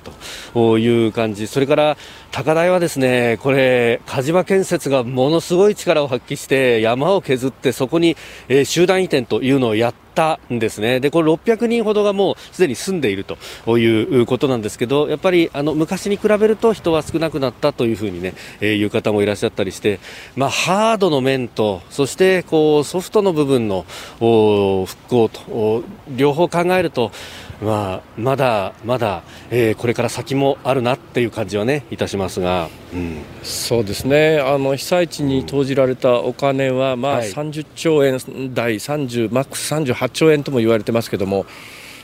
[0.54, 1.46] という感じ。
[1.46, 1.96] それから
[2.32, 8.16] 高台はですねこれ、鹿島建設がものすごい力を発揮して山を削ってそこに、
[8.48, 11.00] えー、集団移転というのをやったんですね。
[11.00, 19.98] で、これ600人ほどがもうすでに住んでいるということなんですけど、やっぱりあの昔に比べると人は少なくなったというふうにね、えー、いう方もいらっしゃったりして、
[20.36, 23.84] まあ、ハードの面と、そしてこうソフトの部分の
[24.18, 27.10] 復興と、両方考えると、
[27.62, 34.40] まあ、まだまだ、えー、これから先もあるなっていう感じはねいたしますが、うん、そうですね。
[34.40, 38.18] あの被災地に投じられたお金は、まあ、30兆円
[38.54, 41.46] 台30マックス38兆円とも言われてますけども。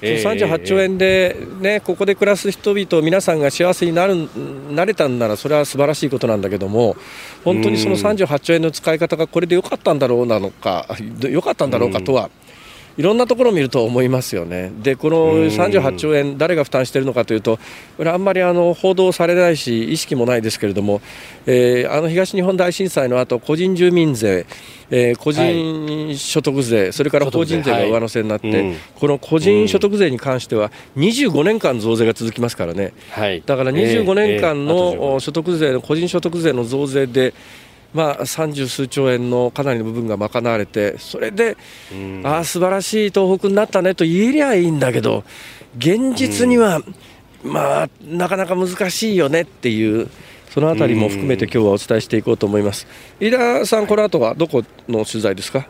[0.02, 4.28] えー、38兆円で、ね、ここで暮らす人々、皆さんが幸せになる
[4.70, 6.96] なれたんなら、それは素晴らしいことなんだけども、
[7.44, 10.86] 本当にその38兆円の使い方がこれでよかったんだろうなのか、
[11.22, 12.28] よかったんだろうかとは、
[12.97, 14.72] いろんなところを見ると思いますよね。
[14.82, 17.59] でこの38兆円誰が負担しているのかというと
[17.97, 21.01] これあんまりあの報道されないし意識もないですけれども、
[21.47, 24.47] えー、あの東日本大震災の後個人住民税、
[24.90, 37.34] えー、個人所得税、はい、それから法人税が上乗せになって、はい、この個人所得税に関しては25年間増税が続きますからね、はい、だから25年間の所得税の個人所得税の増税で
[37.95, 41.57] まあ、三十数兆円のかなりの部分が賄われて、それで、
[42.24, 45.24] ああ、素晴らしい東北になったねと言えりゃいいんだけど、
[45.78, 46.82] 現実には、
[47.43, 50.09] まあ、なかなか難しいよねっていう。
[50.51, 52.87] そのあたりも含めて今日はお伝えしていこうと思います。
[53.20, 55.68] 飯田さん、この後はどこの取材ですか？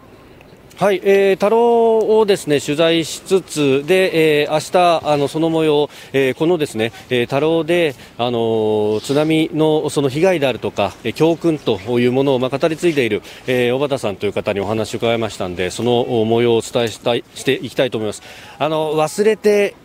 [0.79, 18.23] はい、えー、太郎をですね取材しつつで、えー、明日あのその模様、えー、このですね、えー、太郎であの津波のその被害であるとか、えー、教訓というものをまあ語り継いでいる、えー、小畑さんという方にお話を伺いましたんでその模様をお伝えしたいしていきたいと思います。
[18.59, 19.77] あの忘れて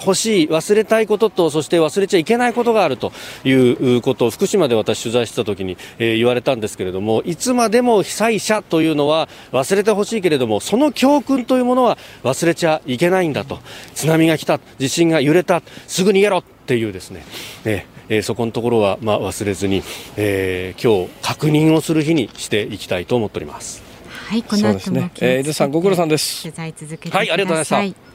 [0.00, 3.12] 欲しい、忘れたいことと、そして忘れちゃいけないことがあると
[3.44, 13.58] いうことを福島で私取材した時に、えー、言われたんですけれども、いつまでも被災者というのは忘れてほしいけれども、その教訓というものは忘れちゃいけないんだと。
[13.94, 17.24] 津波が来た、地震が揺れた、すぐ逃げろっていうですね、
[17.64, 19.82] えー、そこのところは、まあ、忘れずに、
[20.16, 23.82] えー、今日確認をする日にしていきたいと思っております。
[24.28, 26.42] はい、この後も、ね、えー、井出さんご苦労さんです。
[26.42, 28.05] 取材続けてはい、ありがとうございました。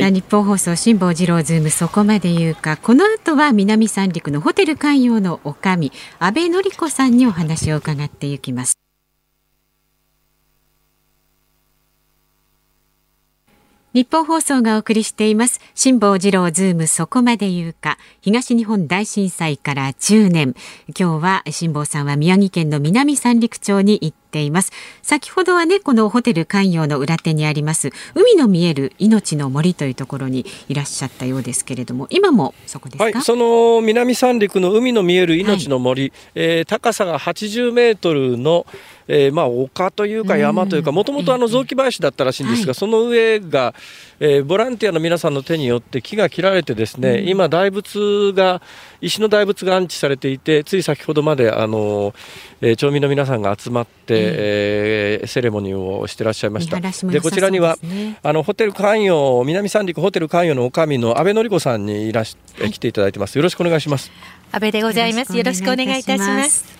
[0.00, 2.78] さあニッポン放送辛坊治郎ズームそこまで言うか。
[2.78, 8.78] この後は南三陸のホテル観洋の女将阿部憲子さんにお話を伺っていきます
[13.92, 15.60] ニッポン放送がお送りしています。
[15.74, 17.98] 辛坊治郎ズームそこまで言うか。
[18.20, 20.54] 東日本大震災から10年。
[20.96, 24.70] 今日は辛坊さんは宮城県の南三陸町に行っています。
[25.02, 38.66] 先ほどはねこのホテル関陽の裏手にあります海の見える命の森というところにいらっしゃったようですけれども今もそこですか、はい、その南三陸の海の見える命の森、はい、えー、高さが80メートルの
[39.12, 43.74] えー、まあ丘というか山というかもともと雑木林だったらしいんですが、はい、その上が、
[44.20, 48.62] えー、ボランティアの皆さんの手によって木が切られてですね、今大仏が
[49.00, 52.14] 石の大仏が安置されていてつい先ほどまであの、
[52.60, 56.80] えー、町民の皆さんが集まって、えー、セレモニーをしてらっしゃいました。
[57.08, 57.76] でこちらには
[58.22, 63.36] あのホテル関与南三陸ホテル関与の女将の安倍典子さんにいらし、はい、来ていただいてます。
[63.36, 64.12] よろしくお願いします。
[64.52, 65.36] 安倍でございます。
[65.36, 66.79] よろしくお願いいたします。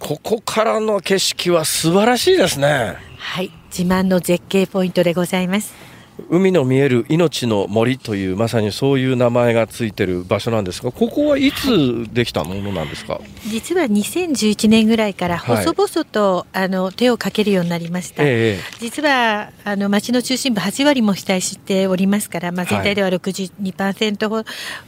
[0.00, 2.96] ここからの景色は素晴らしいですね。
[3.18, 5.89] はい、自慢の絶景ポイントでございます。
[6.28, 24.44] 海の見える命の森というまさにそういう名前がついてる場所なんですがここはいつできたものなんですか、実は2011年ぐらいから細々と、はい、あの手をかけるようになりました、えー、実はあの町の中心部8割も被災しておりますから、まあ、全体では62%ほ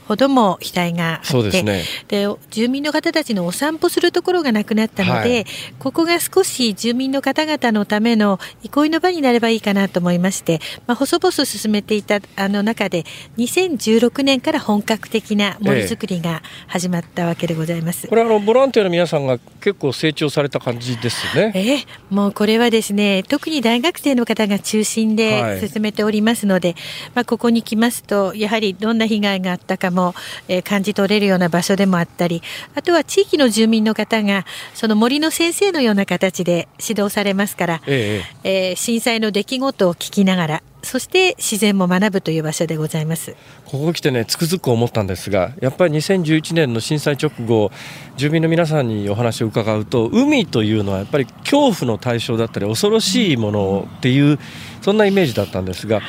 [0.07, 5.45] ほども被災があって、はい、ね、で住民の方たちのお散歩するところがなくなったので、はい、
[5.79, 13.05] ここが少し住民の方々のための憩いの場になればいいかなと思いまして、まあ、細ボス進めていたあの中で
[13.37, 21.53] 2016年から本格的な森づくりが始まったわけでございます、ええ、これあのボランティアの皆さんが結構成長された感じですね。
[21.55, 26.77] ええ、もうこれはですね特に大学生の方が中心で進めておりますので、はい、
[27.15, 30.13] まあ、ここに来ますとやはりどんな被害があったかも、
[30.49, 32.41] えー、感じ取れるような場所でもあったり
[32.75, 38.69] あとは地域の住民の方がその森の先生のような形で指導されますから、ええ。
[38.69, 43.35] えー、震災の出来事を聞きながらそして自然も学ぶという場所でございます。
[43.65, 47.71] ここ来てねつくづく思ったんですがやっぱり2011年の震災直後
[48.17, 54.37] 住民の皆さんにお話を伺うと海というのはやっぱり恐怖の対象だったり恐ろしいものっていう
[54.81, 56.01] そんなイメージだったんですが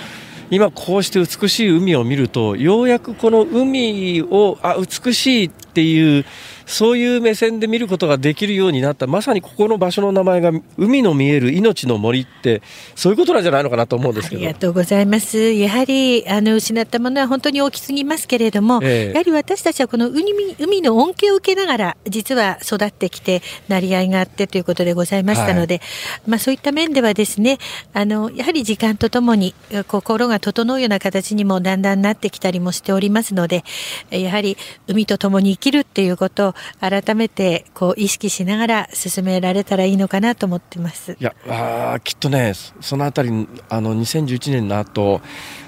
[0.51, 6.25] 今こうして美しい海を見るとようやくこの海をあ美しいっていう
[6.67, 9.07] そういう目線で見ることができるようになった。
[9.07, 12.63] まさにここの場所の名前が海の見える命の森って
[12.95, 14.43] そういうことなんじゃないのかなと思うんですけど。
[14.43, 15.53] ありがとうございます。
[15.53, 20.25] やはりあの失ったものは本当に大きすぎますけれども、えー、やはり私たちはこの海
[20.59, 25.81] 海の恩恵を受けながら実は育ってきて成り合いがあってということでございましたので、は
[26.27, 27.59] い、まあ、そういった面ではですね
[27.93, 29.55] あのやはり時間とともに
[29.89, 33.65] 心が整うような形にもだんだんなってきたりもしておりますので
[34.11, 34.57] やはり
[34.87, 41.13] 海とともに生きるっていうこと改めてこう意識しながら進められたらいいのかなと思ってます。
[41.13, 45.21] いやあきっとねそのあたりあの2011年の後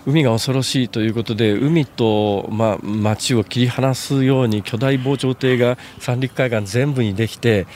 [0.07, 7.67] 海が恐ろしいということで海と、ま、町を切り離すように巨大防潮堤が三陸海岸全部にできて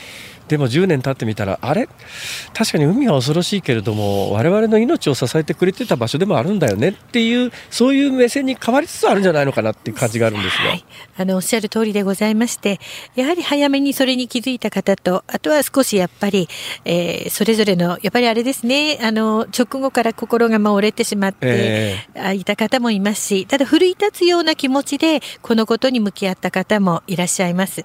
[0.51, 1.87] でも10年経ってみたらあれ？
[2.53, 10.85] 確かに海は恐ろしいけれども我々の命を支えてくれてた場所でもあるんだよねっていうそういう目線に変わりつつあるんじゃないのかなっていう感じがあるんですが、はい、
[11.17, 12.79] あのおっしゃる通りでございまして
[13.15, 16.47] やはり早めにそれに気づいた方とあとは少しやっぱり、
[16.85, 27.83] えー、それぞれのやっぱりあれですねあの直後から心がま折れてしまって、えー、いた方もいますしただ奮い立つような気持ちでこのことに向き合った方もいらっしゃいます。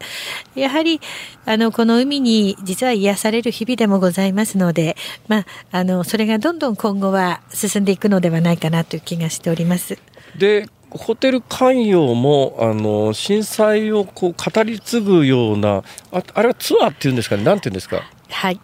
[0.55, 1.01] やはり
[1.45, 4.97] あのこの海に実は癒される日々でもございますので、
[5.29, 9.99] まあ、あのそれがどんどん今後は進んでいくのではないかなという気がしております。
[10.37, 15.83] でホテル関与もあの震災をこう語り継ぐような
[16.13, 17.45] ああれはツアーっていうんですかね？
[17.45, 18.03] なんていうんですか？
[18.31, 18.61] はい。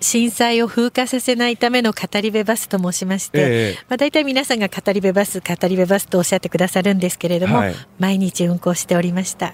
[0.00, 9.52] 震災を風化させないための語り部バスと申しまして、えー、まあ、大体皆さんが語り部バス語り部バスとおっしゃってくださるんですけれども、はい、毎日運行しておりました。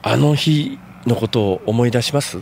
[0.00, 2.38] あの日のことを思い出します？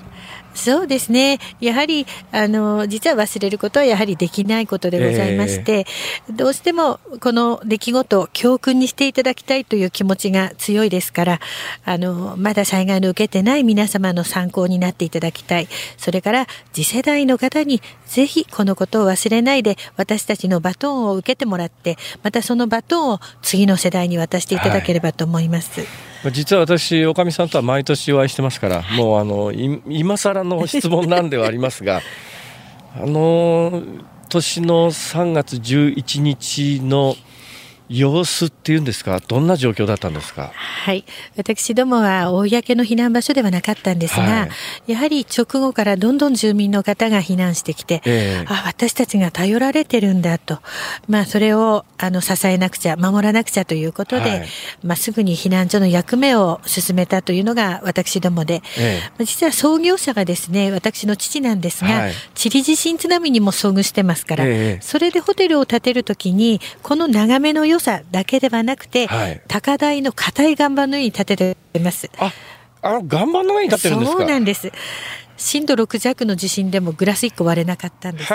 [0.54, 1.38] そうですね。
[1.60, 5.86] やはり、あの、実は忘れることはやはりできないことでございまして、
[6.28, 11.40] えー、どうしてもこの出来事を教訓にしていただきたいという気持ちが強いですから、
[11.84, 15.68] あの、まだ災害の受けてない皆様の参考になっていただきたい。
[15.96, 25.80] それから次世代の方にぜひこのことを忘れないで私たちのバトンを受けてもらって、またそのバトンを次の世代に渡していただければと思います。
[25.80, 32.00] はい実は私、おかみさんとは毎年お会いしてますから、もうあの今更の質問なんではありますが、
[32.96, 33.82] あの
[34.28, 37.16] 年の3月11日の
[37.90, 40.52] 様子っていうんですか、どんな状況だったんですか？
[40.54, 41.04] はい、
[41.36, 44.48] 私どもは公の避難場所ではなかったんですが、は
[44.86, 50.60] い、やはり直後からどんどん住民の方が避難してきて、えー、あ私たちが頼られてるんだと、
[51.08, 54.46] まあそれをあの支えなくちゃ守らなくちゃということで、はい、
[54.84, 72.10] まあすぐに避難所の役目を進めたというのが私どもで、えー、実は創業者がですね、私の父なんですが、はい、チリ地震津波にも遭遇してますから、えー、それでホテルを建てるときにこの眺めの良さだけではなくて、はい、高台の硬い岩盤の上に建ててます。
[72.18, 72.32] あ、
[72.82, 74.72] あの岩盤の上に建てるんですそうなんです。
[75.36, 78.32] 震度6弱の地震でもグラス1個割れなかったんです。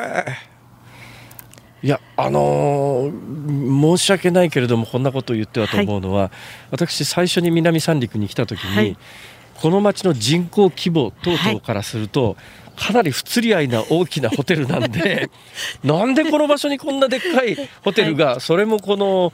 [1.84, 6.32] いやあのー、申し訳ないけれどもこんなことを言ってはと思うのは、はい、
[6.72, 8.98] 私最初に南三陸に来た時に、はい、
[9.54, 12.36] この町の人口規模等々からすると、はい
[12.76, 15.30] かなり不釣り合いな大きなホテルなんで
[15.84, 19.34] なんでこの場所にこんなでっかいホテルが、それもこの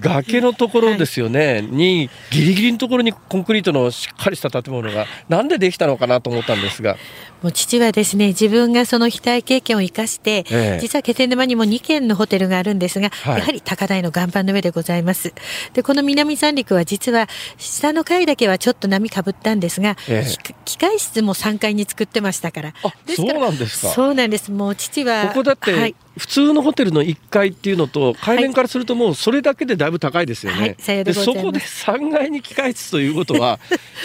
[0.00, 6.96] 崖のところですよね、にギリギリのところにコンクリートのしっかりした建物がなんでできたのかなと思ったんですが。
[7.42, 15.32] もう父はですね自分がその非対経験を生かして、ええ、実は気仙沼にも2軒のホテルがあるんですが、はい、やはり高台の岩盤の上でございます。
[15.72, 20.26] でこの南三陸は実は下の階だけはちょっと波かぶったんですが、え、
[20.66, 22.74] 機械室も3階に作ってましたから。
[22.82, 23.92] あそうなんですか。
[23.94, 24.50] そうなんです。
[24.50, 33.60] もう父はここだって、はい普通のホテルの1階っていうのと海面からするともうそれだけでだいぶ高いですよね、はい、でそこで3階に機械室ということは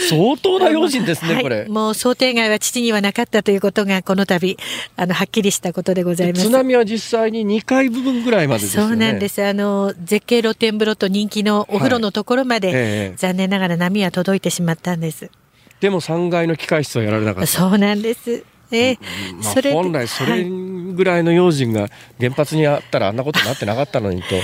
[0.09, 1.65] 相当な用心ですね、はい、これ。
[1.67, 4.57] もう想定外は父にはなかったということがこの度
[4.95, 6.43] あのはっきりしたことでございます。
[6.43, 9.43] 津波は実際に2階部分ぐらいまで、ね、そうなんです。
[9.43, 15.31] あの絶景露天風呂と人気のお風呂のところまで、はいえー、残念ながら波は届いてしまったんです。
[15.81, 17.47] でも3階の機械室はやられなかった。
[17.47, 18.43] そうなんです。
[18.71, 18.97] え
[19.43, 20.43] まあ、本来それ
[20.95, 21.89] ぐらいの用心が
[22.19, 24.35] 原発にあったらあんなことになってなかったのにと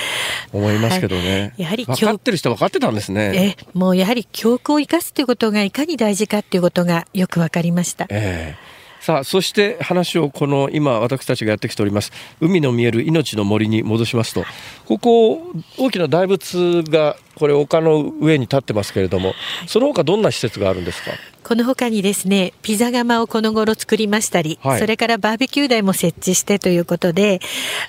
[0.54, 3.56] 思いますけどね、はい、やはり分かってる人分かってたんですね。
[3.58, 8.06] えもうやはり教訓を生かすということがいかに大事かということがよく分かりました。
[8.10, 8.71] えー
[9.02, 12.12] さあそして話をこの今私たちがやってきております。
[12.40, 14.46] 海の見える命の森に戻しますと。
[14.86, 19.34] ここ大きな大仏がこれ丘の上に立ってますけれども
[19.68, 21.12] その他どんな施設があるんですか？
[21.44, 27.40] この他にですねピザ窯をこの頃作りましたり、はい、それからバーベキュー台も設置してということで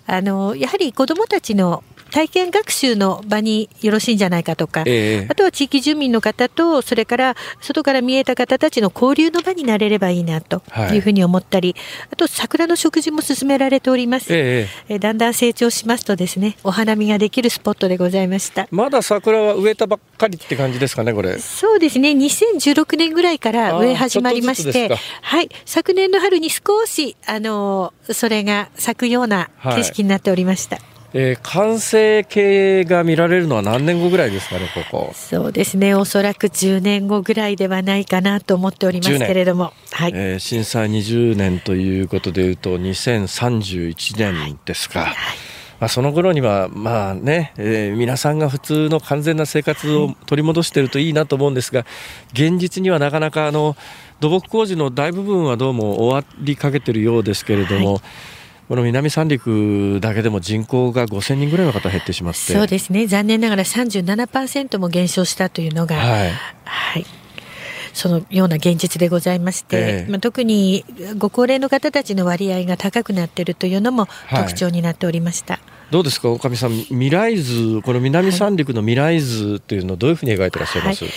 [0.07, 10.99] あのやはり子どもたちの体験学習の場によろしいんじゃないかとか、えー、あとは地域住民の方とそれから外から見えた方たちの交流の場になれればいいなとい。
[10.99, 18.69] うふうに思ったり、はい、あと桜の食事も進められております、えー、だんだん成長しますとですねお花見ができるスポットでございました。
[18.71, 21.39] まだ桜は植えたばっかりって感じですかねこれ。
[21.39, 22.11] そうですね。
[22.11, 25.49] 2016年ぐらいから植え始まりましてはい。
[25.65, 35.13] 昨年の春に少しあのそれが咲くような景色になっておりました、はいえー、完成形が見られるのは何年後ぐらいですかね、ここ。
[35.15, 39.73] そうですね、おそらく10年後ぐらいではないかなと思っておりますけれども。
[39.91, 45.01] はい、えー、震災20年ということでいうと、2031年ですか。
[45.01, 45.17] はいはい
[45.83, 51.85] まあ、その頃にはまあね、えー、皆さんが普通の完全な生活を取り戻しているといいなと思うんですが
[52.33, 53.75] 現実にはなかなかあの
[54.21, 57.95] 土木工事の大部分はどうも終わりかけているようですけれども。
[57.95, 58.03] はい
[58.73, 62.55] この南三陸だけでも人口が5000人ぐらいの方減ってしまって。
[62.55, 63.07] そうですね。
[63.07, 66.31] 残念ながら37%も減少したというのが、はい、
[66.65, 67.05] はい、
[67.93, 70.87] そのような現実でございまして、えー、まあ、特に
[71.19, 75.53] ご高齢の方たちの割合が高くなっているというのも特徴になっておりました。
[75.53, 81.13] はいどうですか、おかみさん、未来図、この南三陸の未来図というのをどういうふうに描いてらっしゃいます、はい、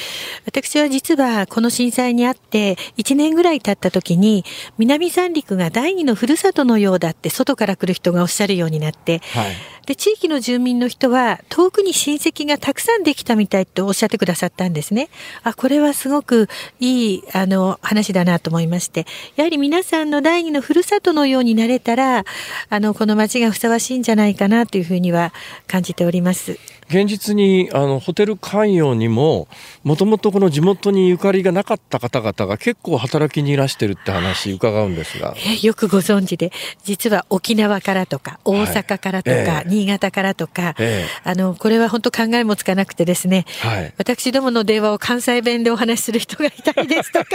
[0.45, 4.43] 私は実はこの震災にあって、1年ぐらい経った時に、
[4.77, 9.55] 南三陸が第二のふるさとのようだって、外から来る人がおっしゃるようになって、はい。
[9.85, 15.09] で、地域の住民の人は、遠くに親戚がたくさんできたみたいとおっしゃってくださったんですね。
[15.43, 16.49] あ、これはすごく
[16.79, 19.05] いい、あの、話だなと思いまして、
[19.35, 22.25] やはり皆さんの第二のふるさとのようになれたら、
[22.69, 25.33] あの、この町がふさわしいんじゃないかなというふうには
[25.67, 26.57] 感じております。
[26.89, 29.47] 現実にあのホテル関与にも
[29.83, 36.51] もともとこの地元にゆかりがなかった方々が結構働きにいらしてるって話伺うんですが、よくご存知で
[36.83, 39.49] 実は沖縄からとか大阪からとか、はいえ。
[39.65, 47.25] ー、新潟からとか、えー、あのこれは本当考えもつかなくてですね、はい、私どもの電話を関西弁でお話しする人がいたりですとか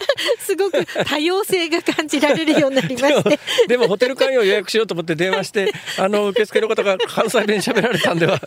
[0.40, 3.40] すごく多様性が感じられるようになりまして。
[3.68, 8.40] でもホテル関与予約しようと思って電話してあの受付の方が関西弁喋られたんでは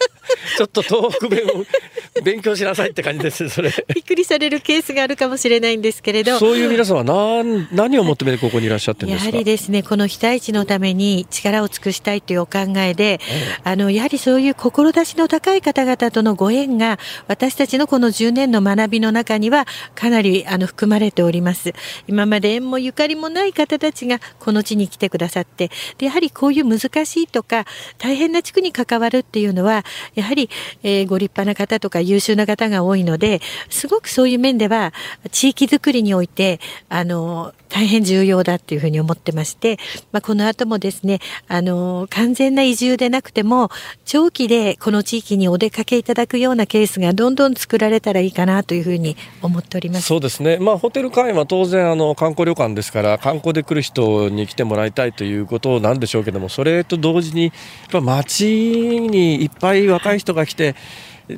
[0.58, 3.72] ちょっと東北弁を勉強しなさいって感じですそれ。
[3.94, 6.40] びっくりされるケースがあるかもしれないんですけれど。
[6.40, 13.20] そういう皆さんは何何を求めてここにいらっしゃってやはりですねこの被災地のために力を尽くしたいというお考えで、
[13.64, 21.74] あのやはりそういう志の高い方々とのご縁が私たちのこの10年の学びの中にはかなりあの含まれております。
[22.08, 27.66] 今まで縁もゆかりもない方たちがこの地に来てくださってでやはりこういう難しいとか
[27.98, 29.84] 大変な地区に関わるっていうのは
[30.16, 30.43] やはり、
[30.84, 34.94] えー、ご立派な方とか優秀な方が多いのですごくそういう面では
[35.32, 39.80] 地域づくりにおいてあの大変重要だっていうふうに思ってまして、
[40.12, 43.70] まあ、この後もですねあの完全な移住でなくても
[44.06, 50.04] 長期でこの地域にお出かけいただくようなケースがどんどん作られたらいいかなというふうに思っております。
[50.04, 57.54] そうですね、まあ、ホテル会員は当然あの観光旅館ですから観光で来る人に来てもらいたいということなんでしょうけどもそれと同時にやっ
[57.92, 60.76] ぱ街にいっぱい若い人が来て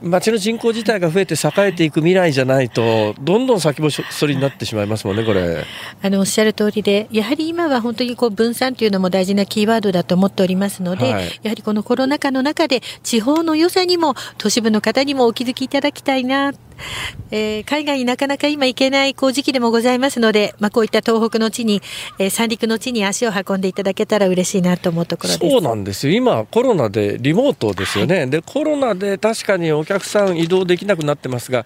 [0.02, 5.64] 町の人口自体が増えて栄えていく未来じゃないとどんどん先細りになってしまいますもんねこれ。
[6.02, 16.54] あのおっしゃる通りでやはり今は本当にこう分散というのも大事なキーワードだと思っておりますので、はい、やはりこのコロナ禍の中で地方の良さにも都市部の方にもお気づきいただきたいな
[17.32, 21.82] えー、海外になかなか今行けないこう時期でもございますので、まあ、こういった東北の地に、
[22.20, 26.14] えー、三陸の地に足を運んでいただけたら嬉しいなと思うところそうなんですよ。
[26.14, 31.66] 今コロナでリモートですよね、はい、でコロナで確かにお客さん移動できなくなってますが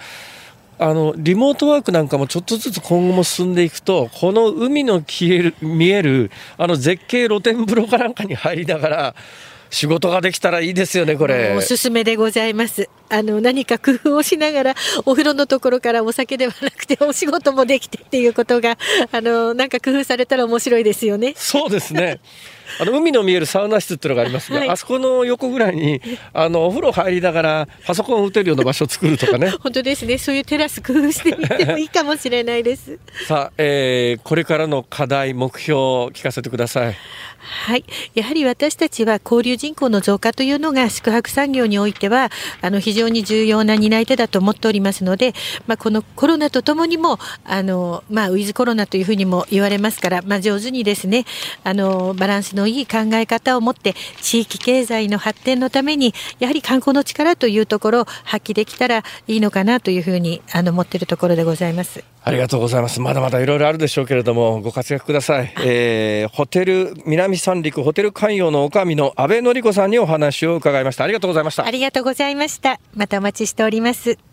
[0.79, 9.15] あのリモートワークなんかもちょっとずつ今後も進んでいくとこの海の消える見えるあの絶景露天風呂かなんかに入りながら
[9.69, 11.55] 仕事ができたらいいですよねこれ。
[11.55, 12.89] おすすめでございます。
[13.09, 18.77] あの何か工夫をしながらお風呂のところからお酒ではなくて お仕事もできてっていうことが
[19.11, 21.33] あのなんか工夫されたら面白いですよね。
[21.35, 22.19] そうですね
[22.79, 26.01] あの海の見えるサウナ室っていうのがありますが、はい、あそこの横ぐらいに
[26.33, 29.49] あのお風呂入りながらパソコンを打てるような場所を作るとかね。
[29.61, 30.17] 本当ですね。
[30.17, 32.99] そういうテラス工夫してみてもいいかもしれないです。
[33.27, 36.95] さあ、えー、これからの課題目標を聞かせてください。
[37.39, 42.29] はい、やはり私たちは交流人口の増加というのが宿泊産業においては
[42.61, 45.33] あの非常に重要な担い手だと思っておりますので、
[45.65, 51.25] まあ、このコロナとともにもあの、まあ、ウィズコロナというふうにも言われますから、まあ、上手にですね
[51.63, 62.03] あのバランスのいい考え方を持って地域経済の発展のためにやはり観光の力というところを発揮できたらいいのかなというふうにあの思っているところでございます。
[62.23, 62.99] ありがとうございます。
[62.99, 65.53] まだまだいろいろあるでしょうけれども、ご活躍ください。
[65.63, 71.05] えー、ホテル南三陸ホテル関与の女将の阿部典子さんにお話を伺いました。
[71.05, 71.65] ありがとうございました。
[71.65, 72.79] ありがとうございました。
[72.95, 74.28] またお待ちしております。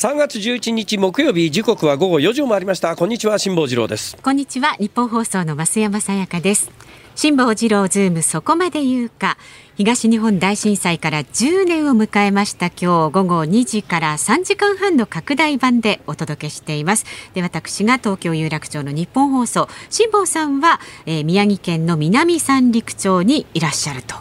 [0.00, 2.96] 3月11日木曜日時刻は午後4時を回りました。
[2.96, 4.16] こんにちは辛坊治郎です。
[4.16, 6.70] こんにちは日本放送の増山さやかです。
[7.16, 9.36] 辛坊治郎ズームそこまで言うか。
[9.76, 12.68] 東日本大震災から10年を迎えました。
[12.68, 17.04] 今日午後2時から3時間半の拡大版でお届けしています。
[17.34, 19.68] で私が東京有楽町の日本放送。
[19.90, 24.16] 辛坊さんは、えー、宮城県の南三陸町にいらっしゃると。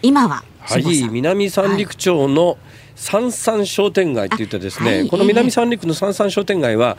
[0.00, 2.56] 今ははい南三陸町の
[2.96, 6.96] 三三商店街って言ってですね、はい、この南三陸の三三商店街は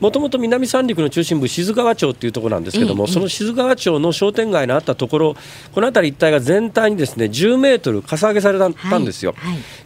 [0.00, 5.36] もともと南三陸の中心部静川町っていうところなんですけども、その静川町の商店街のあったところ
[5.72, 9.34] この辺り一帯が全体にですね10メートルかさ上げされたんですよ。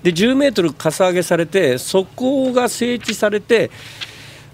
[0.03, 3.71] で10メートルかさ上げされてそこが整地されて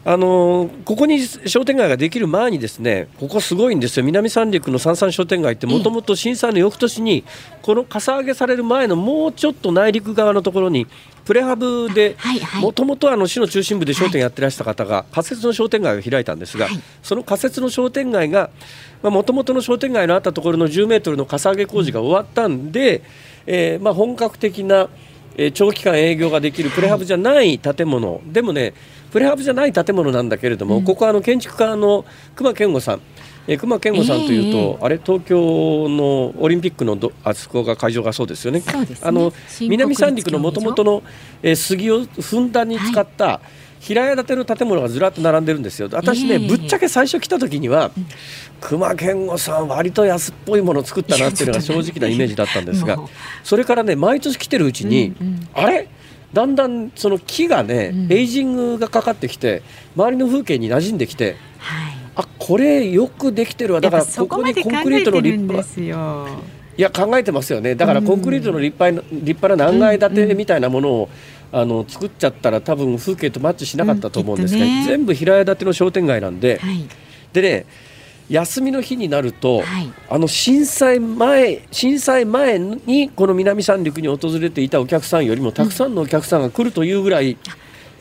[0.07, 4.05] あのここに商店街ができる前にですねここすごいんですよ。
[4.05, 7.25] 南三陸の三々商店街ってもともと震災の翌年に
[7.63, 10.87] このかさ上げされる前のもうちょっと内陸側のところに
[11.25, 12.17] プレハブで
[12.61, 16.69] もともと市の中心部で商店やってらした方が仮設の商店街を開いたんですが
[17.03, 18.51] その仮設の商店街が
[19.03, 23.03] もともとの商店街のあったところの10メートルのかさ上げ工事が終わったんで、
[23.47, 24.91] えー、まあ本格的な
[25.53, 28.21] 長期間営業ができるプレハブじゃない建物。
[28.27, 28.73] でもね
[29.15, 32.05] プレハブじゃない建物なんだけれども、うん、ここはあの建築家の
[32.35, 33.01] 隈研吾さん。
[33.47, 38.59] え熊健吾さんというと、えー、あれ東京のオリンピックのどあそこが会場がそうですよね。
[38.59, 38.65] ね。
[39.03, 41.05] あの南三陸のもともとの、
[41.43, 43.41] えー、杉をふんだんに使った、は
[43.81, 43.85] い。
[43.85, 45.89] 平屋建ての建物がずらっと並んでるんですよ。
[45.93, 47.93] 私ね、えー、ぶっちゃけ最初来た時には、
[48.61, 52.99] 熊健吾さん割と安っぽいものを作ったなっていうのが正直なイメージだったんですが、
[53.45, 55.89] それからね毎年来てるうちに、うんうん、あれ？
[56.35, 59.63] だんだんその木がね、うん、エイジングがかかってきて
[59.97, 63.81] 周りの風景に馴染んできて、はい、あこれよくできてるわ。
[63.81, 65.65] だからここにコンクリートの立派
[66.77, 67.77] いや考えてますよね。
[67.77, 71.09] だからコンクリートの立派立派な何階建てみたいなものを、
[71.53, 76.89] うん、あの作っちゃったら多分風景とマッチしなかったと思うんですが、うんね、全部平屋建ての商店街なんで、はい、
[77.33, 77.67] でね
[78.29, 87.39] 休みの日になると、はい、あの震災前震災前にこの南三陸に訪れていたお客さんよりもたくさんのお客さんが来るというぐらい、うん、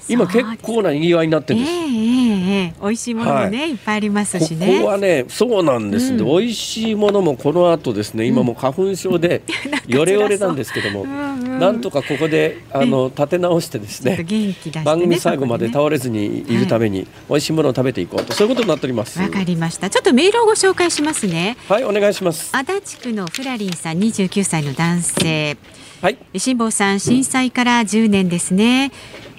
[0.07, 1.71] 今結構な賑わいになってるんです。
[1.71, 4.77] えー、えー、美味しいものもね、はい、いっぱいありますしね。
[4.77, 9.41] ここはねそうなんです、うん、美味しいものもこの後ですね今も花粉症で
[9.87, 18.33] よれよれなんですけども、なんとかここであの立て直してですね、ね、番組最後まで倒れずにいるために、はい、美味しいものを食べていこうと。
[18.33, 19.19] そういうことになっております。
[19.19, 19.89] わかりました。
[19.89, 21.57] ちょっとメールをご紹介しますね。
[21.67, 22.55] はいお願いします。
[22.55, 25.57] 足立区のフラリンさん29歳の男性。
[26.01, 26.17] はい。
[26.37, 28.91] 辛坊さん震災から10年ですね、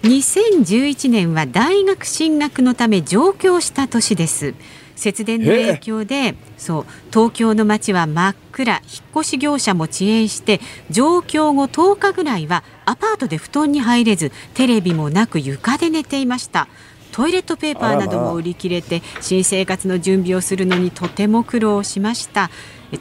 [0.05, 4.55] 2011年は大学進学のため上京した年です。
[4.97, 8.83] 節電の影響でそう東京の街は真っ暗引っ
[9.17, 16.69] 越し業者も遅延して上京後10日ぐらいはアパートで布団に入れずテレビもなく床で寝ていました
[17.15, 22.51] トイレットペーパーなども売り切れて新生活の準備をするのにとても苦労しました。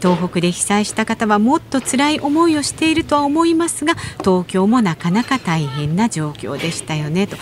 [0.01, 7.25] 東北で被災した方はもっと辛い思いをしているとは思いますが東京もなかなか大変な状況でしたよね。
[7.25, 7.37] と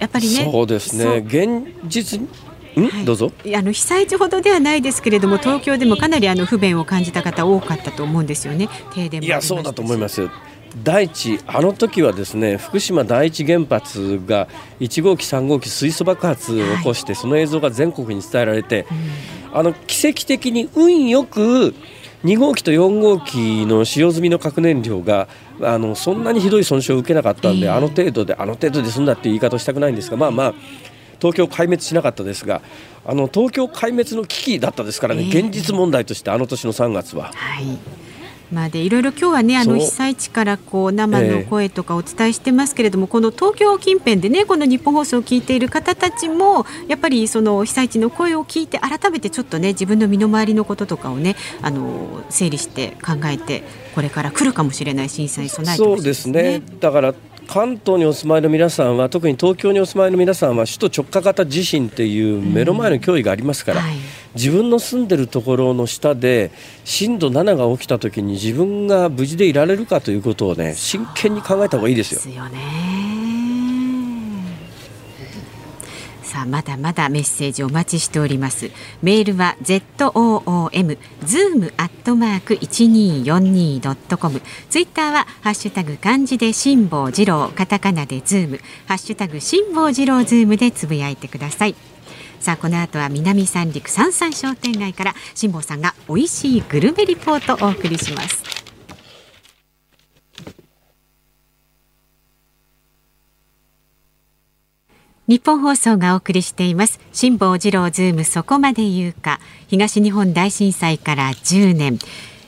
[0.00, 1.24] やっぱりねそうですね。
[1.26, 2.20] 現実
[2.76, 3.32] はい、どうぞ。
[3.54, 8.68] あの被災地ほどではないですけれども東京でもかなりあの不便を感じた方多かったと思うんですよね。
[8.94, 10.28] 停電いやそうだと思います
[10.82, 14.46] 第一あの時はですね福島第一原発が
[14.80, 18.86] 1号機3号機水素爆発を起こして、はい、その映像が全国に伝えられて、
[19.50, 21.74] うん、あの奇跡的に運よく
[22.24, 25.28] 2号機と4号機の使用済みの核燃料が
[25.62, 30.54] あのそんなにひどい損傷を受けなかったんで、えー、あの程度であの程度で済んだっていう言い方をしたくないんですがまあまあ
[31.18, 32.60] 東京壊滅しなかったですが
[33.06, 37.32] あの東京壊滅の危機だったですからね、えー、現実問題としてあの年の3月は。
[37.32, 37.78] はい
[38.52, 56.62] まあ、でいろいろ今日はねあの被災地からこう生の声とかお伝えしてますけれども、えー、この東京近辺でねこの日本放送を聞いている方たちもやっぱりその被災地の声を聞いて改めてちょっとね自分の身の回りのこととかをねあの整理して考えてこれから来るかもしれない震災に備えて、ね、そうですね。
[56.80, 57.14] だから
[57.46, 63.96] 関東にお住まいの皆さんは特に東京にお住まいの皆さんは首都直下型地震っていう目の前の脅威がありますから、うんはい、
[64.34, 66.50] 自分の住んでるところの下で
[66.84, 72.20] 震度7が起きた時に自分が無事でいられるかということをね真剣に考えた方がいいですよ。
[72.20, 73.15] ですよね
[76.26, 78.72] さあまだまだメッセージお待ちしております。
[79.00, 88.58] メールは ZOOM zoom アットマーク 1242.com ツイッターはハッシュタグ漢字で辛坊治郎カタカナでズーム
[88.88, 91.76] ハッシュタグ辛坊治郎ズームでつぶやいてください。
[92.40, 98.65] さあこの後は南三陸さんさん商店街から辛坊さんが美味しいグルメリポートをお送りします。
[105.28, 107.00] ニッポン放送がお送りしています。
[107.12, 109.40] 辛坊治郎ズームそこまで言うか。
[109.66, 111.98] 東日本大震災から10年。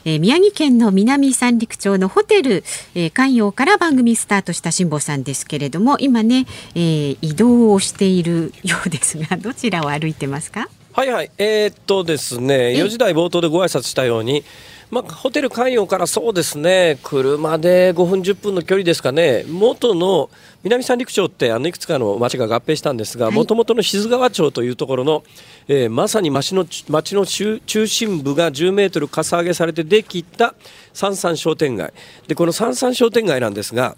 [0.05, 2.63] えー、宮城県の南三陸町のホテル、
[2.95, 10.69] えー、関陽から番組スタートした辛坊さんですけれども今ね、えー、移動をしているようですが どちらを歩いてますか？
[10.93, 11.31] はいはい。
[11.37, 14.45] えー、っとですね4時台冒頭でご挨拶したように
[14.91, 20.31] まあ、ホテル関与からそうですね、車で5分、10分の距離ですかね、元の
[20.63, 25.25] 南三陸町ってあのいくつかの町が合併したんですが、もともとの志津川町というところの、
[25.69, 30.55] えー、まさに町の町の中心部が10メートルかさ上げされてできた
[30.95, 31.93] 三三商店街。
[32.27, 33.95] でこの三三商店街なんですが、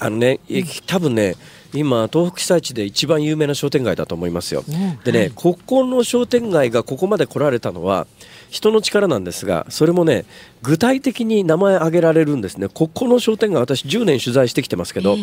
[0.00, 0.40] あのね、
[0.86, 1.36] 多分ね、
[1.74, 4.64] 今、東北被災地で一番有名な商店街だと思いますよ。
[5.04, 8.06] でね、ここの商店街がここまで来られたのは、
[8.50, 10.24] 人の力なんですが、それもね、
[10.62, 15.16] 具体的に名前挙げられるんですね、ここの商店街、私、10年取材してきてますけど、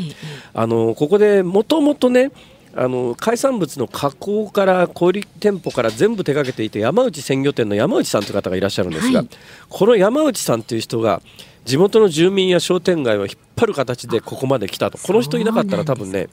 [0.53, 2.31] あのここでもともとね、
[2.75, 9.29] あの海産物の加工から小売店舗から全部手がけていて山内鮮魚店の山内さんという方がいらっしゃるんですが、はい、
[9.67, 11.23] この山内さんという人が
[11.67, 14.97] 地元の住民や商店街を引っ張る形でここまで来たと。
[14.97, 16.29] この人いなかったら多分ね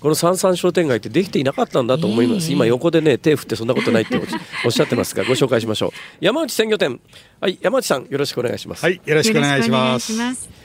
[0.00, 4.16] この三三商店街ってできていなかったんだと思います、えー、今横でね手振ってそんなことないって
[4.64, 5.90] おっし ゃってますがご紹介しましょう。
[6.20, 7.00] 山内鮮魚店
[7.40, 8.84] はい山内さんよろしくお願いします。
[8.84, 10.57] はいよろしくお願いします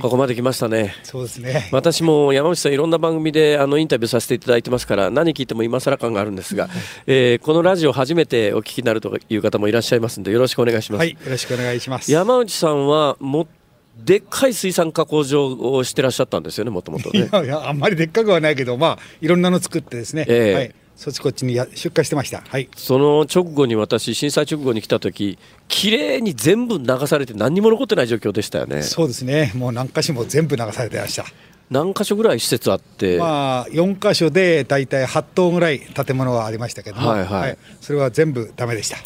[0.00, 0.94] ここまで来ましたね。
[1.02, 1.68] そうですね。
[1.72, 6.68] 私も山内さんいろんな番組であのインタビューさせていただいてますから何聞いても今更感があるんですが、
[7.06, 11.00] えー、このラジオ初めてお聞きになるという方もいらっしゃいますのでよろしくお願いします。
[11.00, 12.10] はい、よろしくお願いします。
[12.10, 13.48] 山内さんはも
[14.04, 17.30] でっかい水産加工場をしてらっしゃったんですよねもともとね。
[17.32, 20.26] いやあんまりでっかくはないけどまあいろんなの作ってですね。
[20.28, 20.74] えー、はい。
[20.96, 25.38] そっちこっちにや出荷してました、はい、その直後に私震災直後に来た時
[25.68, 28.82] 綺麗に全部流されて何にも残ってない状況でしたよね。
[28.82, 29.52] そうですね。
[29.54, 31.24] もう何箇所も全部流されてました。
[31.70, 33.18] 何箇所ぐらい施設あって？
[33.18, 37.40] まあ4箇所で大体8棟ぐらい建物はありましたけども、はいはい。
[37.40, 38.96] はい、それは全部だめでした。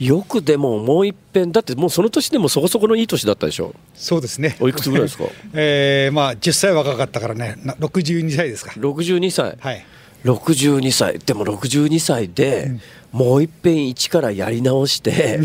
[0.00, 3.74] よくでももう一遍だってもうその年でもそこそこのいい年だったでしょ？
[3.94, 4.56] そうですね。
[4.58, 5.24] おいくつぐらいですか？
[5.54, 7.56] えー、まあ10歳若かったからね。
[7.64, 8.72] 62歳ですか。
[8.72, 9.56] 62歳。
[9.60, 9.84] はい
[10.24, 11.18] 62歳。
[11.18, 12.72] でも62歳で、
[13.12, 15.40] もういっぺん一からやり直して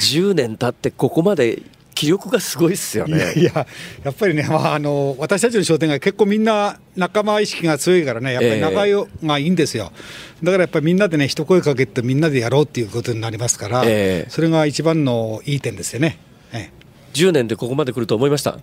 [0.00, 1.62] 10年経ってここまで
[1.94, 3.32] 気力がすごいですよね。
[3.34, 3.66] いや
[4.04, 9.92] やっぱりね、まあ、あの私たちの商店街結構みんな仲間意識が強いからねやっぱり仲良がいいんですよ、
[10.40, 16.18] えー、だからやっぱりみんなでね一声かけてみんなでやろうっていうことになりますから、えー、それが一番のいい点ですよね、
[16.52, 18.58] えー、10年でここまで来ると思いました？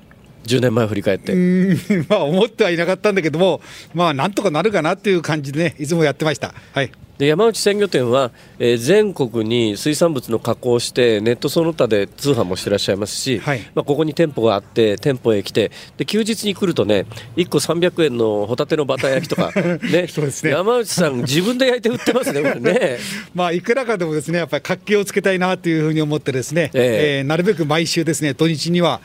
[0.45, 1.33] 10年前振り返って。
[2.09, 3.61] まあ思ってはいなかったんだけども
[3.93, 6.53] まあなんとかなるかなっていう感じでねいつもやってました。
[6.73, 6.91] はい。
[7.19, 19.51] で山内鮮魚店は、えー、全国に水産物の加工をしてネットその他で通販もしてらっしゃいますし、はい、まあ、ここに店舗があって店舗へ来てで休日に来るとね1個300円のホタテのバター焼きとか
[19.91, 20.51] ねそうですね。
[20.51, 22.97] 山内さん自分で焼いて売ってますねこれね。
[23.35, 26.81] まあいくらかでもですねやっぱり活気をつけたいなというふうに思ってですね、えー、
[27.19, 29.01] えー、なるべく毎週ですね土日には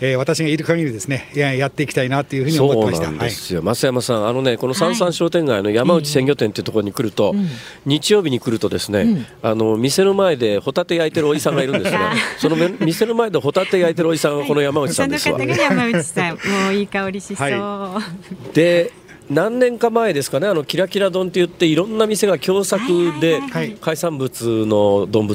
[0.00, 3.10] えー、私がいる限りですねややっていきたいなというふうに思ってました。
[3.10, 7.38] ですよ、はい、増山さんあのねこの三三商店街の山内鮮魚店っていうところに来ると、はい、
[7.86, 11.98] 日曜日に来るとですね、うん、あの店の前でホタテ焼いてるおじさんがいるんですね。
[12.38, 16.38] その店の前でホタテ焼いてるおじさんがこの山内さんですわ、はい、山内さんも
[16.70, 18.92] ういい香りしそう、で
[19.30, 22.82] 何年か前ですかねあのキラキラ丼って言っていろんな店が共作
[23.20, 23.40] で
[23.80, 25.28] 海産物の丼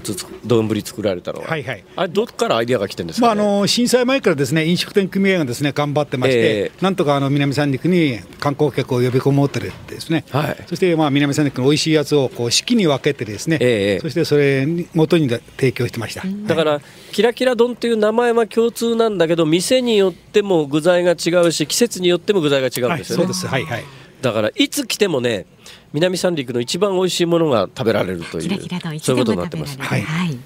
[0.45, 16.81] 丼作られたのは、はいはい、あれどこからアイディアが来てるんですか、ね、まあ、あの震災前からですね飲食店組合がですね頑張ってまして、えー、なんとかあの南三陸に観光客を呼び込もうとですね、はい、そしてまあ南三陸の美味しいやつをこう四季に分けてですね、えー、そしてそれに元に提供してました、だから、
[17.11, 23.47] キラキラ丼っていう名前は共通なんだけど店によっても具材が違うし季節によっても具材が違うんですよね、はい、そうです。
[23.47, 23.82] はいはい
[24.23, 25.45] だからいつ来てもね
[25.91, 29.77] 南三陸の一番美味しいものが食べられるというそういうことになってます。
[29.79, 30.37] はい、はい。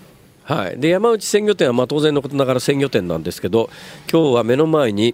[0.44, 3.70] はい、で山内鮮魚店はまあ当然のことながら鮮魚店なんですけど
[4.12, 5.14] 今日は目の前に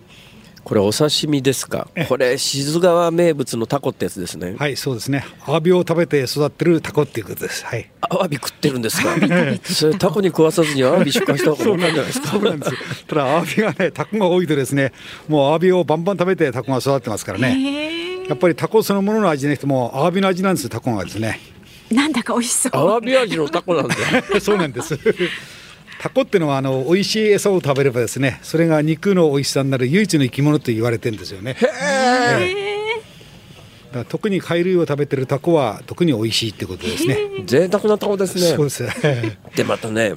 [0.64, 1.90] これお刺身ですか？
[2.08, 4.56] これ志津川名物のタコってやつですね。
[4.58, 5.26] はいそうですね。
[5.46, 7.66] アワビを食べて育ってるタコっていうことです。
[7.66, 7.90] はい。
[8.00, 9.10] アワビ食ってるんですか？
[9.66, 12.28] それタコに食わさずにアワビ出荷した方がそうなんじゃないですか？
[12.30, 13.06] そうなんです。
[13.08, 14.94] ただアワビがねタコが多いとですね
[15.28, 17.50] もうアワビをバンバン食べてタコが育ってますからね
[18.28, 21.40] やっぱりタコそのものの味なくてもアワビの味なんですタコがですね
[21.92, 23.96] なんだか美味しそうアワビ味のタコなんだ
[24.40, 24.98] そうなんです
[26.00, 31.56] タコっていうのはあの美味しい餌を食べればですねそれが肉の美味しさになる唯一の生き物と言われてるんですよね。
[34.10, 37.20] 特に貝類を食べてるタコは特に美味しいってことですね。
[37.46, 38.56] 贅沢なタコですね。
[38.56, 38.84] そうです。
[39.56, 40.16] でまたね、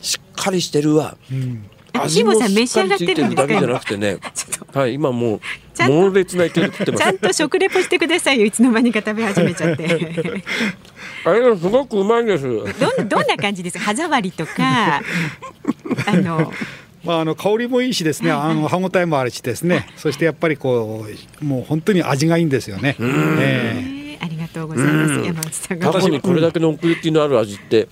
[0.00, 1.16] しっかりしてるわ。
[1.30, 4.18] うん味もさん召し上がってるんだけじゃなくてね。
[4.72, 5.40] はい今もう
[5.88, 7.04] 猛烈な勢いで食ってます。
[7.04, 9.84] ちゃんと食レポしてくださいよいつの間にか食べ始めちゃって。
[11.24, 12.44] あれすごくうまいです。
[12.44, 12.60] ど
[13.04, 15.02] どんな感じです歯触りとか
[16.06, 16.52] あの。
[17.02, 21.06] まあ、あの香りもいいしですね、あの歯ごたえもあるしですね、そしてやっぱりこ
[21.40, 22.94] うもう本当に味がいいんですよね。
[23.00, 25.92] えー、ありがとうございます、山内さんが。
[25.92, 27.88] タコにこれだけの奥行きのある味って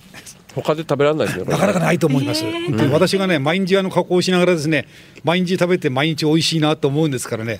[0.55, 1.45] 他で食べられないですね。
[1.45, 2.43] なかなかないと思います。
[2.43, 4.87] えー、私がね毎日あの加工しながらですね
[5.23, 7.59] 毎日食べて毎日美味しいなと思うんですからね。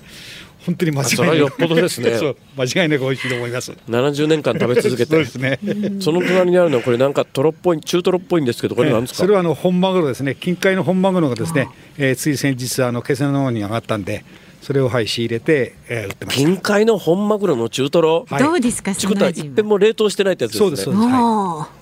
[0.66, 1.38] 本当に間違いない。
[1.38, 2.10] よっぽどですね。
[2.58, 3.72] 間違いなく美味しいと思います。
[3.88, 5.10] 七十年間食べ続けて。
[5.10, 5.58] そうですね。
[6.00, 9.18] その隣にあるのはこれなんかトロっぽい中トロっぽいんですけどこれなんですか？
[9.20, 10.34] それはあの本マグロですね。
[10.38, 14.24] 近海の本マグロがですね、えー、つい先日あの気仙の方に上がったんで。
[14.60, 21.79] それをはい仕入れて、えー、売ってます近海の本マグロの中トロ、はい、どうですかその味は一遍も冷凍してないってやつですねそうですそうです、はい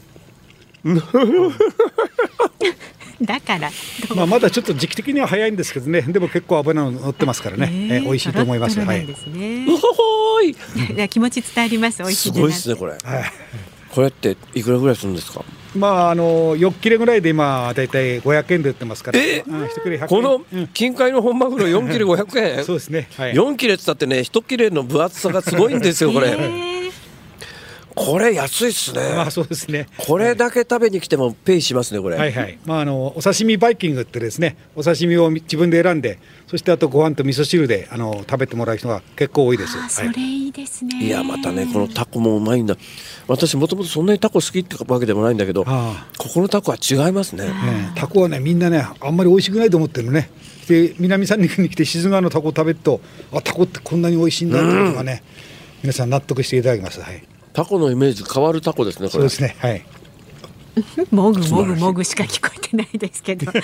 [3.20, 3.70] だから。
[4.14, 6.02] まあまだちょっと時期的には早いんですけどね。
[6.02, 8.78] でも結構油の乗ってますからね、えー、美味しいと思います。
[8.80, 9.06] はい。
[9.06, 9.66] ですね。
[9.66, 10.54] うほい。
[11.08, 11.98] 気持ち伝わります？
[12.02, 13.00] 美味しいすごいですねこれ、はい、
[13.90, 15.44] これっていくらぐらいするんですか？
[15.74, 19.42] まああの4切れぐらいで今だいたい500円で売ってますから、え？
[19.46, 22.64] ー、この近海の本マグロ4切れ500円？
[22.64, 26.77] そうですね、はい、4切れって言ったってね1切れの分厚さがすごいんですよこれ。
[27.98, 29.00] えーこれ安いっすね。
[29.14, 29.86] まあそうですね。
[29.98, 32.16] これだけ食べに来てもペイしますねこれ。
[32.16, 32.58] はいはい。
[32.64, 39.76] まああのお刺身バイキングってですね、お刺身を自分で選んで、そしてあとご飯と味噌汁であの食べてもらう人が結構多いです。
[39.88, 41.04] それいいですね。
[41.04, 42.76] いやまたねこのタコもうまいんだ。
[43.26, 45.70] 私もともとそんなにタコ好きってわけでもないんだけど、こ
[46.32, 47.46] このタコは違いますね。
[47.46, 50.30] ねタコはねみんなねあんまり美味しくないと思ってるのね。
[50.68, 53.00] で南三陸に来て静川のタコを食べると、
[53.32, 55.22] あタコってこんなに美味しいんだっていうのがね、
[55.82, 57.00] 皆さん納得していただきます。
[57.00, 57.22] はい。
[57.52, 59.08] タコのイメージ変わるタコですね。
[59.08, 59.56] そうですね。
[59.58, 59.84] はい。
[61.10, 63.58] もぐもぐもぐしか聞こえてないですけど こ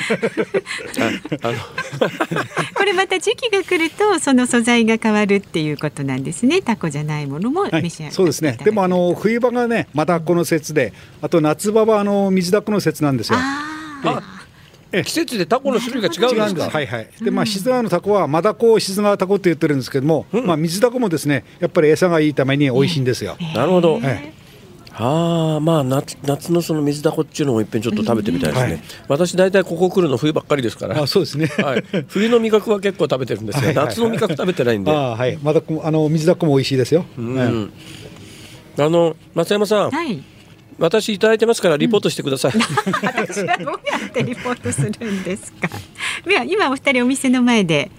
[2.84, 13.38] れまた時期が来るとその素材が変わるっていうことなんですねタコじゃないものも召し上が、はい、そうですねでもあの冬場がねまたこの節であと夏場はあの水だこの節なんですよ。
[13.38, 14.43] あ
[15.02, 16.70] 季節でタコの種類が違うんですか？
[16.70, 17.08] はいはい。
[17.20, 23.36] でまあ静川のタコはマダコを静川タコって言ってるんですけども、うん、まあ水タコもですねやっぱり餌がいいために美味しいんですよ。
[23.54, 23.94] なるほど。
[23.94, 24.32] はい
[24.96, 31.02] ああまあ夏夏のその水だこっていうのもいっぺんちょっと食べてみたいですね、はい、私大体ここ来るの冬ばっかりですから。
[31.02, 34.92] あそうですね、はい、冬の味覚は結構食べてるんですよ、はいはい、夏の味覚食べてないんで。
[34.92, 35.36] あはい。
[35.42, 37.72] まだあの水だこも美味しいですよ、うん、
[38.78, 40.22] あの松山さん、はい
[40.78, 42.52] 私いただいてますからリポートしてください。
[43.02, 45.68] 私はどうやってリポートするんですか？
[46.26, 47.90] では今お二人お店の前で。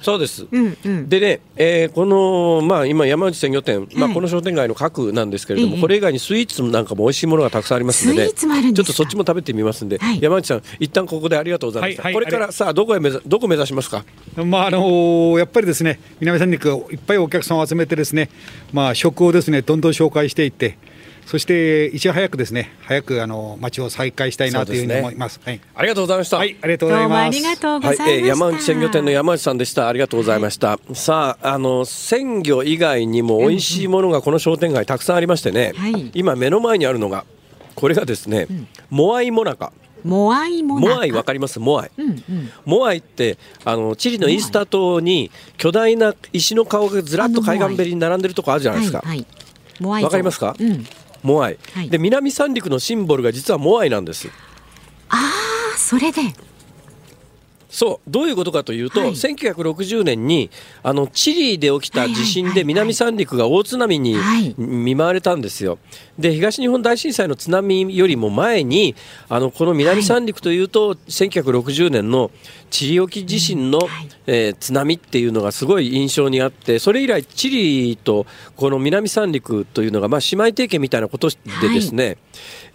[0.00, 14.04] そうです、うんうん、でね、えー、この、まあ、今山内鮮魚店、まあ、この商店街の核なんですけれども、これ以外にスイーツなんかも美味しいものがたくさんありますので、ちょっとそっちも食べてみますんで、はい、山内さん一旦ここでありがとうございました、はいはい、これからさあどこへ目指どこ目指しますか、
[14.36, 18.28] まああのー、やっぱりですね南三陸いっぱいお客さんを集めてですね、
[18.74, 20.76] まあ、食をですねどんどん紹介していって
[21.26, 25.34] そしていち早くですね早くあの街を再開したいなというふうに思います。
[25.34, 26.36] すね、はい、ありがとうございました。
[26.36, 27.26] はい、ありがとうございます。
[27.26, 28.02] ありがとうございます。
[28.02, 29.88] はい、えー、山内鮮魚店の山内さんでした。
[29.88, 30.68] ありがとうございました。
[30.68, 35.72] はい、さああの鮮魚以外にも美味しいものがこの商店街たくさんありましてね。
[35.76, 37.24] はい、今目の前にあるのが
[37.74, 39.72] これがですね、うん、モアイモナカ。
[40.04, 41.58] モアイモモアイわかります？
[41.58, 48.98] モアイ、うんうん、モアイってあのチリのイースター島に巨大な石の顔がずらっと海岸べりに並んでるとこあるじゃないですか。
[48.98, 49.26] わ、はい
[49.80, 50.54] はい、かりますか？
[50.60, 50.84] うん、
[51.24, 54.28] モアイ、はい、で南三陸のシンボルが実はモアイなんです。
[55.08, 55.16] あ
[55.74, 56.20] あそれで。
[57.74, 58.10] そう。
[58.10, 60.48] どういうことかというと、はい、1960年に
[60.84, 64.16] あのチリで起きた地震で南三陸が大津波に
[64.56, 65.78] 見舞われたんですよ。
[66.16, 68.94] で東日本大震災の津波よりも前に
[69.28, 72.30] あのこの南三陸というと、はい、1960年の
[72.74, 73.88] チリ沖地震の、はい、
[74.26, 81.36] えー、津波っていうのがすごい印象にあってそれ以来チリとこの南三陸というのが、まあ、姉妹提携みたいなことで
[81.72, 82.16] ですね、はい、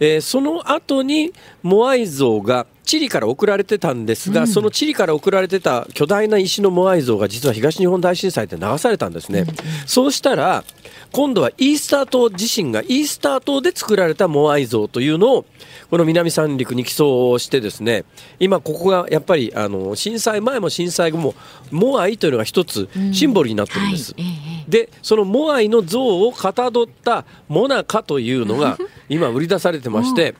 [0.00, 9.40] えー、その後にモアイ像がチリから送られてたんですが、うん、そのチリから送られてた巨大な石のモアイ像が実は東日本大震災で流されたんですね。
[9.40, 9.46] うん、
[9.86, 10.64] そうしたら
[11.12, 15.46] 今度はイースター島自身がイースター島で作られたモアイ像というのを
[15.88, 18.04] この南三陸に寄贈してですね
[18.40, 21.34] 今ここがやっぱりあの震災前も震災後も
[21.70, 24.14] モアイというのが一つシンボルになってるんです。
[24.16, 28.78] うんはい、でそのモアイの像をかたどったモナカというのが
[29.08, 30.34] 今売り出されてまして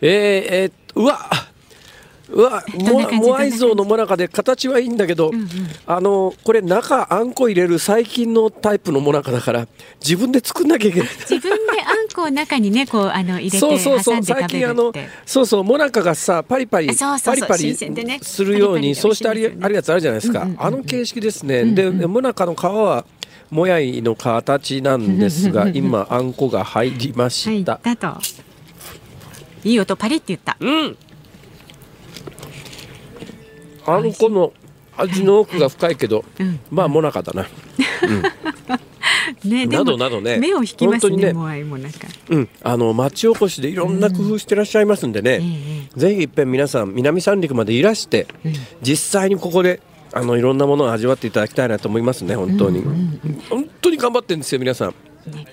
[0.00, 1.18] えー、えー、うわ
[2.30, 2.62] うわ
[3.12, 5.48] モアイ像のもなかで形はいいんだけど、うんうん、
[5.86, 9.66] あのこれ中あんこ入れる最近のタイプのもなかだから
[10.00, 11.08] 自分で作んなきゃいけない。
[11.08, 14.22] 自分であんこを中にねこうあの入れてそうそうそう。
[14.22, 14.92] 最近あの
[15.24, 17.74] そうそうもなかがさパリパリパリパリ
[18.22, 23.04] するように、そうしてありあるやつあるじゃないですか、あの形式ですね、でもなかの皮は
[23.50, 27.80] もやいの形なんですが今あんこが入りました。
[29.64, 30.56] いい音パリって言った。
[30.60, 30.96] うん。
[33.86, 34.52] あんこの
[34.96, 38.22] 味の奥が深いけど、うん、まあもなかだな、うん、
[39.44, 40.38] ね、などなどね。
[40.38, 48.52] 目を引きますねねモアイもなんか、うん、あの町おこしでいろんな工夫してらっしゃいますんでね、うん、ぜひいっぺん皆さん南三陸までいらして、うん、
[48.82, 49.80] 実際にここで
[50.12, 54.94] あのいろんなものを味わっていただきたいなと思いますね本当に、うんうんうん、本当に頑張ってるんですよ皆さん、
[55.30, 55.46] ね、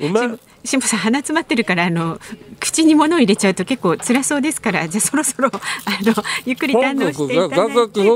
[0.00, 2.18] うま辛坊さん鼻詰まってるからあの
[2.58, 5.60] 口に物を入れちゃうと結構辛そうですからじゃあそろそろあ
[6.02, 8.08] のゆっくり堪能していただいて。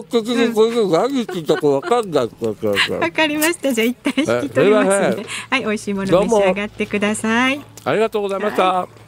[2.95, 3.73] わかりました。
[3.73, 9.00] じゃあ一旦引き取りますのではい美味しいもの召し上がってくださいありがとうございました、はい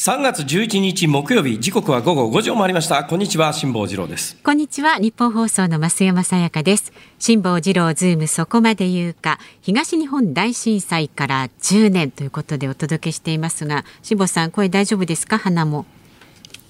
[0.00, 3.04] 3月11日木曜日時刻は午後5時を回りました。
[3.04, 4.34] こんにちは辛坊治郎です。
[4.42, 6.94] こんにちは日本放送の増山さやかです。
[7.18, 9.38] 辛坊治郎ズームそこまで言うか。
[9.60, 15.36] 東日本大震災から10年ということでお届けしていますが辛坊さん声大丈夫ですか？
[15.36, 15.84] 鼻も。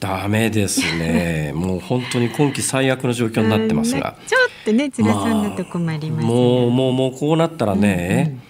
[0.00, 1.52] ダメですね。
[1.54, 4.16] もう本当に今季最悪の状況になってますが。
[4.26, 8.49] ちょっとね辛そうなと困ります、まあ、もうもうもうこうなったらね、うんうん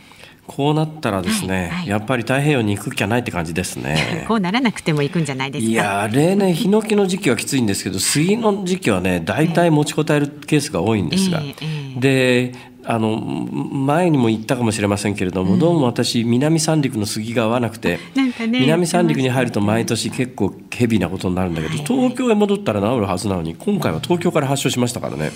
[0.53, 4.25] こうなったらですね、はいはい、やっぱり太平洋に行く気はないって感じですね。
[4.27, 5.71] こうならなくても行くんじゃないですか？
[5.71, 25.31] いや例年ヒノキの時期はきついんですけど杉の時期はね大体持ちこたえるケースが多いんですが、えーえー、であの前にも言ったかもしれませんけれども、うん、どうも私南三陸の杉が合わなくて、ね、南三陸に入ると毎年結構ヘビーなことになるんだけど、東京へ戻ったら治るはずなのに今回は東京から発症しましたからね。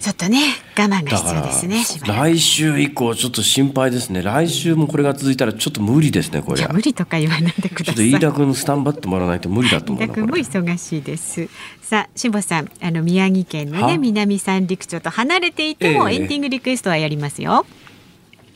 [0.00, 0.38] ちょっとね
[0.76, 4.22] 我慢が必要ですね来週以降ちょっと心配ですね。
[4.22, 6.64] 来週もこれが続いたらちょっと無理ですねこれ。
[6.68, 7.94] 無理とか言わないでください。
[7.96, 11.48] ちょっと飯田君スタンバってもらわないと無理だと思う飯田君も忙しいです。
[11.82, 17.66] さあ辛坊さんあの宮城県のね南三陸町と離れていてもエンディングリクエストはやりますよ、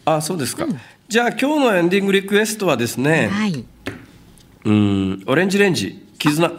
[0.07, 0.79] えー、あそうですか、うん、
[1.09, 3.65] じゃあ今日のエンディングリクエストはですね、はい、
[4.65, 6.51] うんオレンジレンジ絆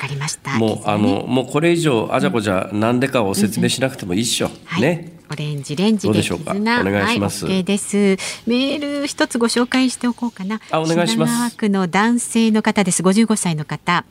[0.00, 0.58] かりました。
[0.58, 4.46] もう、あのもうこれ以上あじゃこじゃなんでかを説明しなくてもいいっしょ。
[4.46, 5.12] うんうん、ね。
[5.30, 6.52] オレンジレンジでしょうか？
[6.52, 7.44] お願いします。
[7.44, 8.16] はい、です。
[8.46, 10.58] メール一つご紹介しておこうかな。
[10.70, 11.56] あお願いします。
[11.56, 13.02] 区の男性の方です。
[13.02, 14.06] 55歳の方。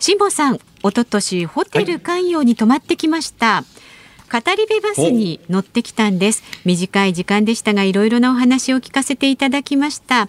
[0.00, 3.46] 辛坊さん、一昨年ホテル関与に泊まってきました。
[3.46, 3.64] はい
[4.30, 6.42] 語り部バスに乗ってきたんです。
[6.64, 10.28] 短い時間でしたがいろいろなお話を聞かせていただきました。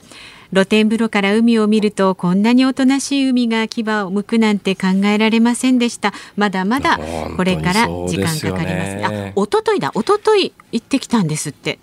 [0.51, 6.13] 露天風呂から海を見るとこんなにおとなしい海が牙を向くなんて考えられませんでした。
[6.37, 6.99] まだまだ
[7.37, 9.91] これから時間かかります、ね、あ一昨日だ。
[9.93, 11.77] 一昨日行ってきたんですって。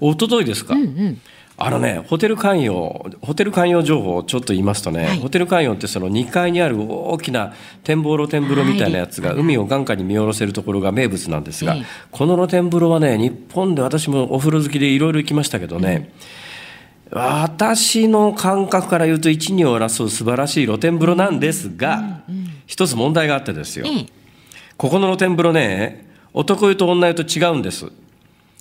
[0.00, 1.20] 一昨日ですか、うんうん
[1.62, 2.74] あのね、ホテル関与、
[3.20, 7.52] ホテル関与情報をちょっと言いますとね、はい、ホテル関与ってその2階にある大きな
[7.84, 16.40] 展望露天風呂みたいなやつが海を眼下に見下ろせるところが名物なんですが、はい、この露天風呂はね、日本で私もお風呂好きでいろいろ行きましたけどね、うん
[17.12, 23.86] 私の感覚から言うと一二を争う素晴らしい露天風呂なんですが、うんうん、一つ問題があってですよ、
[24.76, 27.90] ここの露天風呂ね男湯と女湯と違うんです。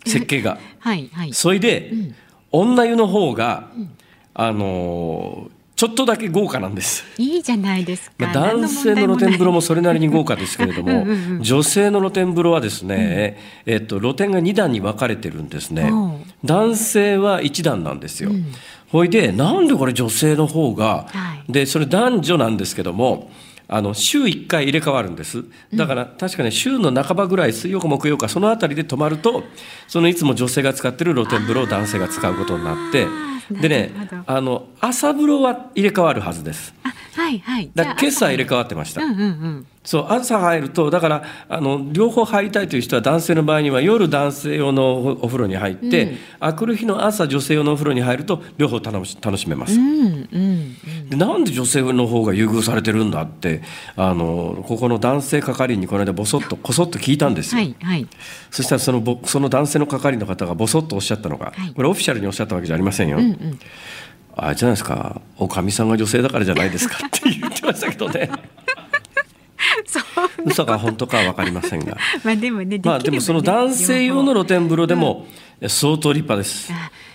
[0.05, 0.57] 設計が。
[0.79, 2.15] はいはい、それで、うん、
[2.51, 3.89] 女湯の方が、うん、
[4.33, 7.05] あのちょっとだけ豪華なんです。
[7.17, 8.27] いいじゃないですか。
[8.33, 15.89] 男性の露天風呂もそれなりに豪華ですけれども、 うんうんうん、女性の露天風呂はですね、うん、えっと露天が2段に分かれてるんですね。
[16.43, 18.31] 男性は1段なんですよ。
[18.31, 18.45] うん、
[18.91, 23.31] ほいでなんでこれ女性の方が、はい、でそれ男女なんですけども。
[23.69, 29.43] あの週1回入れ替わるんですだから確かね週の半ばぐらい水曜か木曜かその辺りで泊まると
[29.87, 33.07] そのいつも女性が使ってる露天風呂を男性が使うことになって
[33.51, 33.91] でね
[34.25, 36.73] あの朝風呂は入れ替わるはずです。
[37.15, 37.71] はいはい。
[37.73, 39.03] だ今朝入れ替わってました。
[39.03, 51.15] うんうんうん、そう朝入るとだからあの両方入りたいという人は男性の場合には夜男性用のお風呂に入って、うん、あくる日の朝女性用のお風呂に入ると両方楽し楽しめます、うんうんうん、で。
[51.15, 53.61] なんで女性の方が優遇されてるんだって
[53.95, 57.61] あのここの男性係員にこの間ぼそっとこそっと聞いたんですよ。
[57.61, 58.07] はいはい、
[58.51, 63.17] そしたらそのその男性の係員の方がぼそっとおっしゃったのが、はい、これオフィシャルにおっしゃったわけじゃありませんよ。
[63.17, 63.59] うんうん
[64.41, 68.29] あれじゃないですかおかみさんが女性だからじゃないですかって言ってましたけどね。
[70.45, 71.97] 嘘か本当かは分かりませんが。
[72.23, 75.27] まあでもねまあでもその男性用の露天風呂でも
[75.67, 76.71] 相当立派です。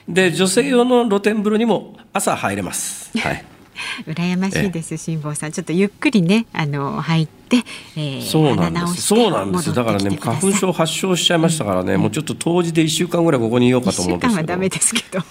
[0.09, 3.10] で女性用の露天風呂にも朝入れます。
[3.18, 3.44] はい
[4.06, 5.52] 羨ましいです辛坊さん。
[5.52, 7.59] ちょっとゆっくりねあの入って、
[7.96, 9.02] えー、そうなんです。
[9.02, 9.74] そうなんです。
[9.74, 14.40] だからね花粉症発症しちゃいましたからね、うん、もうちょっと湯治で一週間ぐらいここにいようかと思うんですけど。
[14.40, 15.22] はダメですけど。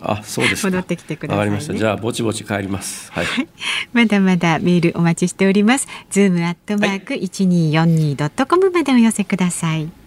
[0.00, 1.74] あそうです戻ってきてください、ね、かりました。
[1.74, 3.10] じゃあぼちぼち帰ります。
[3.12, 3.26] はい。
[3.92, 5.86] まだまだメールお待ちしております。
[6.10, 10.01] ズームアットマーク一二四二ドットコムまでお寄せください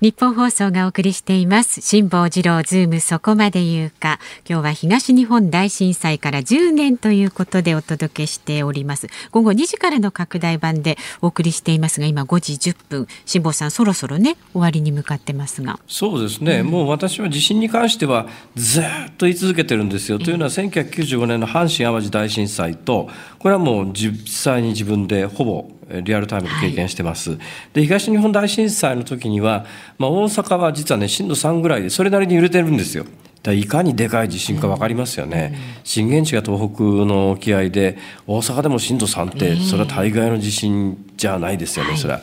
[0.00, 1.80] 日本放送がお送りしています。
[1.80, 4.20] 辛坊治郎ズームそこまで言うか。
[4.48, 9.08] 今日は東日本大震災から10年ということでお届けしております。
[9.32, 13.08] 午後2時からの拡大版でお送りしていますが今5時10分。
[13.26, 15.80] 辛坊さんそろそろね終わりに向かってますが。
[15.88, 18.84] そうですね、うん、もう私は地震に関してはずっ
[19.16, 23.10] と言い続けてるんですよ、というのは1995年の阪神・淡路大震災と
[23.40, 27.30] これはもう実際に自分でほぼリアルタイムで経験してます。
[27.30, 27.38] はい、
[27.72, 29.66] で東日本大震災の時には、
[29.98, 33.06] まあ、大阪は実はね震度3ぐらいでそれなりに揺れてるんですよ。
[33.42, 37.96] だいかにでかい地震か分かりますよね、うん、震源地が東北の沖合で
[38.26, 42.20] 大阪でも震度3ってそれは大概の地震じゃないですよね、それは。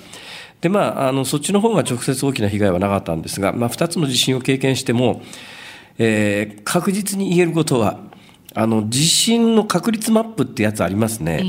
[0.62, 5.22] でまあ、あのそっちの方が直接大きな被害はなかったんですが、まあ、2つの地震を経験しても、
[5.98, 8.00] えー、確実に言えることは
[8.56, 11.44] あの地震の確率マップってやつありますね。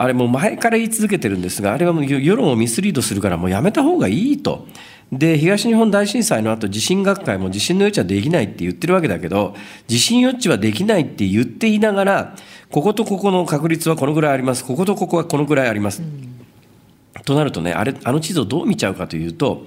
[0.00, 4.66] あれもう前から言い続けてるんですがあれはもう世論をミスリードするからもうやめた方がいいと。
[5.12, 9.54] で東日本大震災の後地震学会も地震の予知はできないって言ってるわけだけど
[9.88, 12.36] 地震予知はできないって言っていながら
[12.70, 16.00] こことここの確率はこのぐらいありますこことここはこのぐらいあります。
[16.00, 19.66] うん、となるとねあれあの地図をどう見ちゃうかというと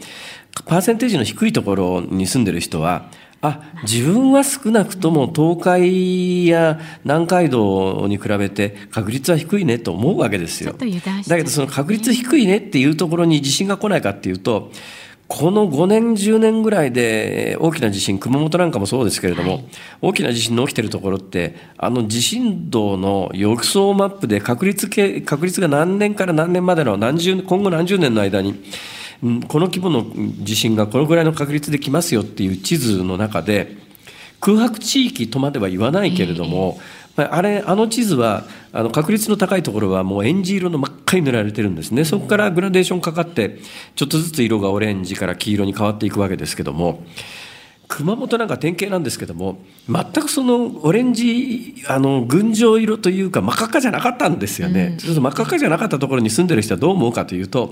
[0.65, 3.11] パーセンテージの低いところに住んでる人は
[3.45, 10.71] あ自分は少なくとも東海や南海道に比べて確率は低いねと思うわけですよ。
[10.71, 14.71] だけどその確率低いねっていうところに地震が来ないかっていうと
[15.27, 19.65] この5年10年ぐらいで大きな地震熊本なんかもそうですけれども、はい、
[20.01, 24.87] 大きな地震の起きてるところってあの地震動の予想マップで確率
[25.21, 28.63] 確率が何年から何年までの何十今後何十年の間に
[29.47, 30.05] この規模の
[30.43, 33.77] 地震がこのぐらいの確率で来ますよっていう地図の中で
[34.41, 36.77] 空白地域とまでは言わないけれども、
[37.15, 38.43] あれあの地図は
[38.73, 42.03] あの確率の高いところはもうえんじ色の真っ赤に塗られてるんですね。
[42.03, 43.59] そこからグラデーションかかって
[43.95, 47.05] ちょっとずつ色がオレンジから黄色に変わっていくわけですけども
[47.87, 49.57] 熊本なんか典型なんですけども
[49.87, 57.71] 全くそのオレンジあの群青色というか真っ赤っかじゃなかったんですよね、うん、真っ赤っかじゃなかったところに住んでる人はどう思うかというと、はい。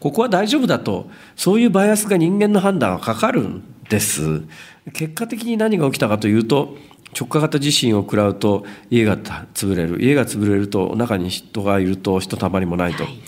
[0.00, 4.42] ここは大丈夫だとそういうバイアスが人間の判断はかかるんです。
[4.92, 6.76] 結果的に何が起きたかというと
[7.18, 10.04] 直下型地震を食らうと家が潰れる。
[10.04, 13.04] 家が潰れると中に人がいるとひとたまりもないと。
[13.04, 13.18] はい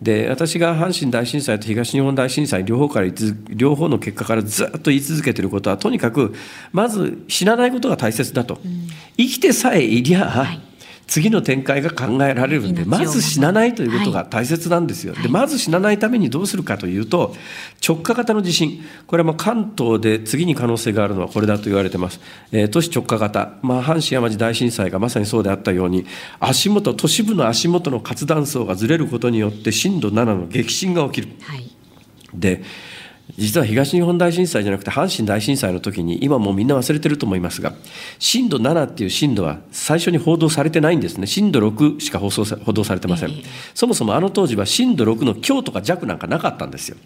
[0.00, 3.08] で私が阪神大震災と東日本大震災両方から
[3.50, 6.34] 両方の結果からずっと言い続けていることはとにかく
[6.72, 10.69] まず死なないことが大切だと、うん、生きてさえいりゃ、はい
[11.10, 15.12] 次の展開が考えられるんでまず死なないということが大切なんですよ。
[15.12, 17.34] でまず死なないためにどうするかというと
[17.86, 22.20] 直下型の地震これはもう関東で次に可能性があるのはこれだと言われてます。
[22.52, 26.06] えー、都市直下型、まあ、阪神・淡路大震災がまさにそうであったように
[26.38, 31.28] 足元都市部の足元の活断層がずれることによって震度7の激震が起きる。
[31.40, 31.68] はい、
[32.34, 32.62] で
[33.38, 37.74] 実は東日本大震災じゃなくて阪神大震災の時に今もうみんな忘れてると思いますが
[38.18, 41.26] 震度7っていう震度は最初に報道されてないんですね。
[41.26, 43.30] 震度6しか放送報道されてません、
[43.74, 46.96] そもそもあの当時は震度6の強とか弱なんかなかったんですよ。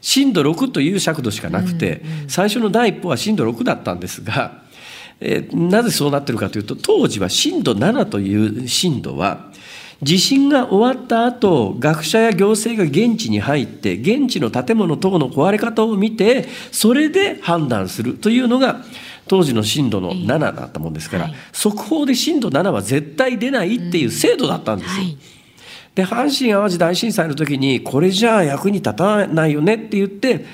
[0.00, 4.62] 震度6という尺度しかなくて、最初の第一歩は震度6だったんですが、
[5.20, 9.50] えー、なぜそうなってるかというと当時は震度7という震度は
[10.02, 18.82] 地震が終わった後学者や行政が現地に入って現地の建物等の壊れ方を見てそれで判断するというのが
[19.28, 25.04] 当時の震度の7だったもんですから、はい、速報で震度7は絶対出ないっていう制度だったんですよ。
[25.04, 25.18] はい。
[25.94, 30.44] で阪神・淡路大震災の時にこれじゃあ役に立たないよねって言って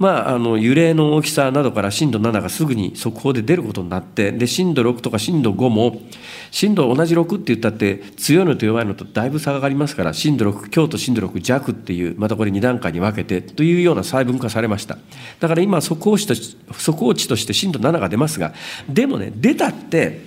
[0.00, 6.00] まあ、あの揺れの大きさなどから震度7がすぐに速報で出ることになってで震度6とか震度5も
[6.50, 14.96] 震度同じ6って言ったって強いのと弱いのとだいぶ差がありますから震度6強と震度6弱っていうまたこれ2段階に分けてというような細分化されました。
[15.38, 16.34] だから今速報値と
[16.72, 18.54] 速報値として震度7が出ますが
[18.88, 20.24] でもね出たって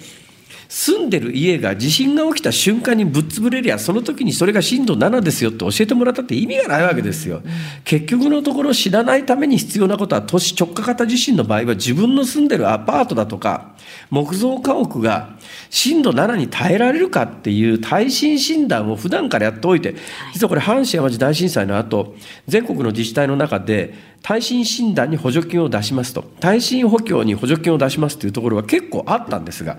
[0.74, 7.44] 住んでる家が地震が起きた瞬間にぶっ潰れりゃその時にそれが震度7ですよって教えてもらったって意味がないわけですよ。
[7.84, 13.76] 結局のところ知らないために必要なことは都市直下型地震の場合は自分の住んでるアパートだとか
[14.10, 15.38] 木造家屋が
[15.70, 19.94] 震度7に耐えられるかっていう耐震診断を普段からやっておいて
[20.34, 22.16] 実はこれ阪神・淡路大震災の後
[22.48, 23.94] 全国の自治体の中で
[24.24, 29.78] 耐震診断に補助金を出しますと耐震補強に補助金を出しますというところは結構あったんですが。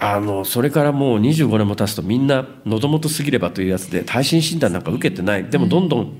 [0.00, 5.44] あのそれからもう25年も経つとみんな喉元すぎればというやつで耐震診断なんか受けてない。
[5.44, 6.16] でもどんどん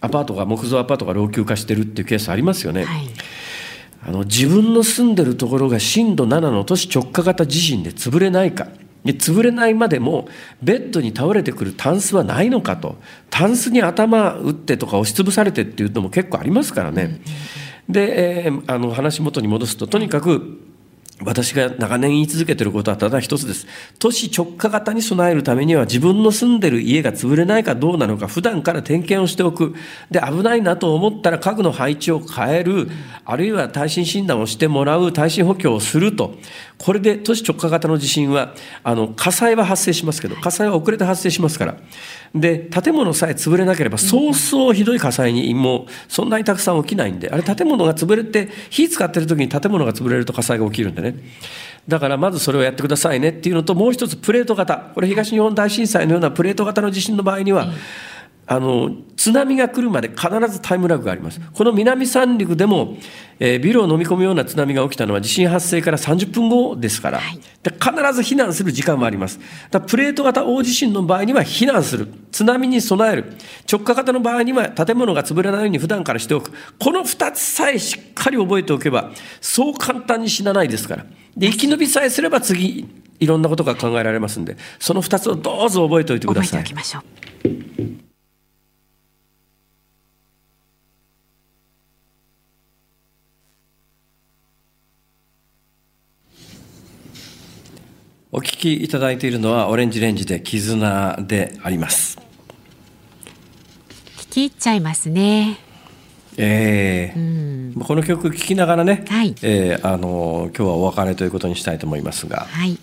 [0.00, 2.84] アパートが木造アパートが老朽化してるっていうケースありますよね。
[2.84, 3.08] はい、
[4.06, 8.68] あの自分の住んでるところが震度7の都市直下型地震で潰れないか。
[9.04, 10.28] で潰れないまでも
[10.62, 12.98] ベッドに倒れてくるタンスはないのかと。
[13.30, 17.20] タンスに頭打ってとか押しつぶされてっていうのも結構ありますからね。
[17.88, 20.67] で、えー、あの話元に戻すととにかく
[21.24, 23.66] 私が長年言い続けてることはただ一つです。
[23.98, 29.74] 都市直下型に備えるためには自分の住んでる家が潰れないかどうなのか普段から点検をしておく。
[30.10, 32.88] で、危ないなと思ったら家具の配置を変える。
[33.24, 36.34] あるいは耐震診断をしてもらう、耐震補強をすると。
[36.78, 38.54] これで都市直下型の地震は、
[38.84, 41.76] あの、火災は発生しますけど、火災は遅れて発生しますから。
[42.34, 51.07] で、建物さえ潰れなければ、そうそうひどい火災にもうそんなにたくさん起きないんで、あれ建物が潰れて、火使ってる時に建物が潰れると火災が起きるんでね。
[51.86, 54.76] だからまずそれをやってくださいねっていうのと、もう一つプレート型。
[54.94, 57.68] これ東日本大震災のようなプレート型の地震の場合には、
[58.50, 61.38] あの津波が来るまで必ずタイムラグがあります。
[61.52, 62.96] この南三陸でも、
[63.38, 69.38] えー、ビルを飲み込むような津波が起きたのは地震発生から30分後ですから、はい、で必ず避難する時間もあります。
[69.70, 73.36] だプレート型大地震の場合には避難する、津波に備える、
[73.70, 79.10] 直下型の場合には建物が潰れないように普段からしておく、この2つさえしっかり覚えておけば、
[79.42, 81.04] そう簡単に死なないですから。
[81.36, 82.88] で生き延びさえすれば次
[83.20, 86.62] いろんなことが考えられますんで、その2つをどうぞ覚えておいてください。
[86.62, 88.07] 覚えておきましょう。
[98.30, 102.18] お聞きいただいているのはオレンジレンジで絆であります。
[104.18, 105.58] 聞き入っちゃいますね。
[106.36, 112.78] えー、うん、この曲聴きながらね、はい、えー、あの今日はお別れということにしたいと思いますが、はい、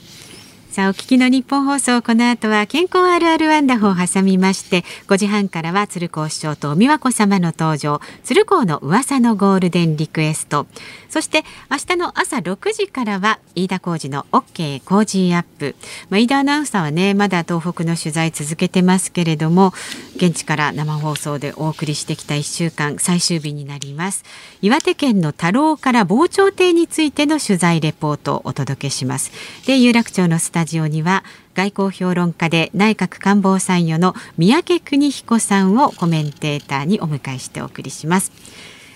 [0.75, 10.67] さあお聞きの日本放送この後は健康あるあるワンダホを挟みまして5時半からは鶴光師匠と美和子様の登場鶴光の噂のゴールデンリクエスト
[11.15, 15.73] そして明日の朝6時からは飯田浩二の OK 工事アップ、
[16.09, 19.71] まあ、飯田アナウンサーはねまだ東北の取材続けてますけれども
[20.17, 24.25] 現地から生放送でお送りしてきた1週間最終日になります。
[24.61, 29.31] 岩手県の田老から防潮堤についての取材レポートをお届けします。
[29.65, 31.23] で有楽町のスタジオには
[31.53, 38.33] 外交評論家で内閣官房参与の宮家邦彦さんをコメンテーターにお迎えしてお送りします。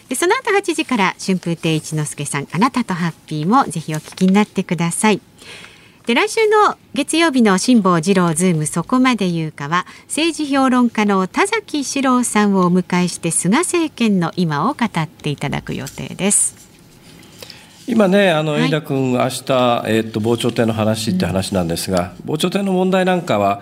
[0.09, 5.21] でその後8時から春風亭一之輔さんあなたとハッピーもぜひお聞きになってください。
[6.07, 16.69] で来週の月曜日の辛坊治郎ズームそこまで言うかは政治評論家の田崎史郎さんをお迎えして菅政権の今を語っていただく予定です。
[17.85, 23.61] 今ね、あの、飯田君、明日、えっと、防潮堤の話って話なんですが、防潮堤の問題なんかは、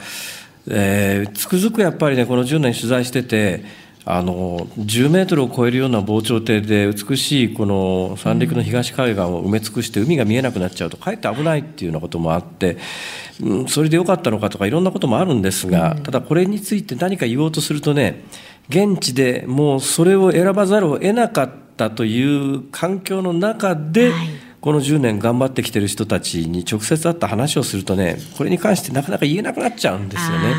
[0.70, 3.64] えー、つくづくやっぱりね、この10年取材してて、
[4.10, 12.78] あの10メートルを超えるような防潮堤で美しいこの三陸の東海岸を埋め尽くして海が見えなくなっちゃうとかえって危ないっていうようなこともあって、
[13.44, 18.24] うん、それでよかったのかとかいろんなこともあるんですがただこれについて何か言おうとするとね
[18.70, 24.28] 現地でもうそれを選ばざるを得なかったという環境の中で、はい。
[24.60, 30.56] この10年頑張ってきてる人たちに直接会った話をするとねこれに関してなかなか言えなくなっちゃうんですよね。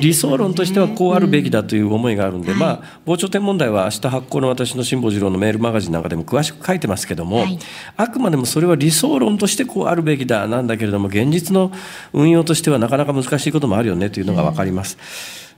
[0.00, 7.58] 理想論としてはこうあるべきだという思いがあるんで、うん、まあ、防潮堤問題は明日発行の私の辛坊治郎のメールマガジンなんかでも詳しく書いてますけども、はい、
[7.96, 11.72] あくまでもそれは理想論としてこうあるべきだなんだけれども現実の
[12.12, 14.98] 運用としてはなかなか難しいこともあるよねというのが分かります。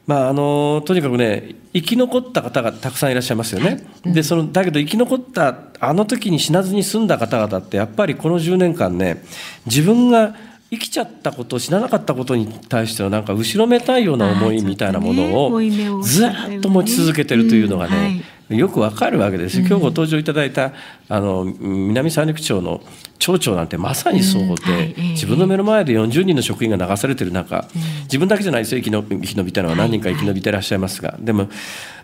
[0.06, 3.86] うん、まあ、あのとにかくね生き残った方がたくさんいらっしゃいますよね。
[4.04, 9.22] うん、でそのだけど生き残ったあの時に死なずに済んだ方々ってやっぱりこの10年間ね
[9.66, 10.34] 自分が
[10.74, 15.60] 生きちゃったこと知らなかったことに対してのなんか後ろめたいような思いみたいなものを
[16.02, 20.72] ずっと持ち続けてるというのがね、よくわかるわけです今日ご登場いただいた
[21.08, 22.82] あの南三陸町の
[23.18, 27.66] 町長なんてまさにそうで、自分の目の前で40人の職員が流されてる中、
[28.04, 28.82] 自分だけじゃないですよ。
[28.82, 31.48] 生き延びたのは何人か生き延びてらっしゃいますが、でも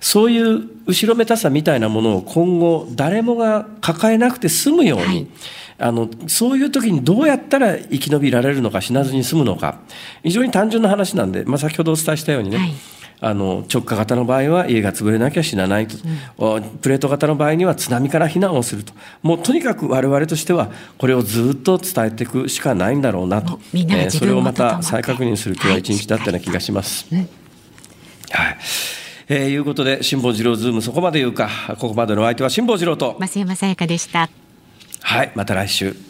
[0.01, 5.30] そういう後ろめたさみたいなものを今後誰もが抱えなくて済むように、
[5.81, 9.81] あのそういう時にどうやったら生き延びられるのか死なずに済むのか。
[10.23, 12.73] 非常に単純な話なんで、まあ、先ほどお伝えしたようにね、はい。
[13.23, 15.97] あの直下型の場合は家が潰れなきゃ死なないと、
[16.39, 18.93] うん、プレート型の場合には津波から避難をすると。
[19.23, 27.15] もうとにかく我々としてはこれをずっと伝えていくしかないんだろうなと、えー、それをまた再確認する今日は一日だったような気がします。
[27.15, 27.28] はい、
[28.31, 28.59] はい。
[29.28, 31.48] えー、いうことで辛坊治郎ズームそこまで言うか。
[31.78, 33.16] ここまでのお相手は辛坊治郎と。
[33.20, 34.28] 増山さやかでした。
[35.02, 36.09] はいまた来週。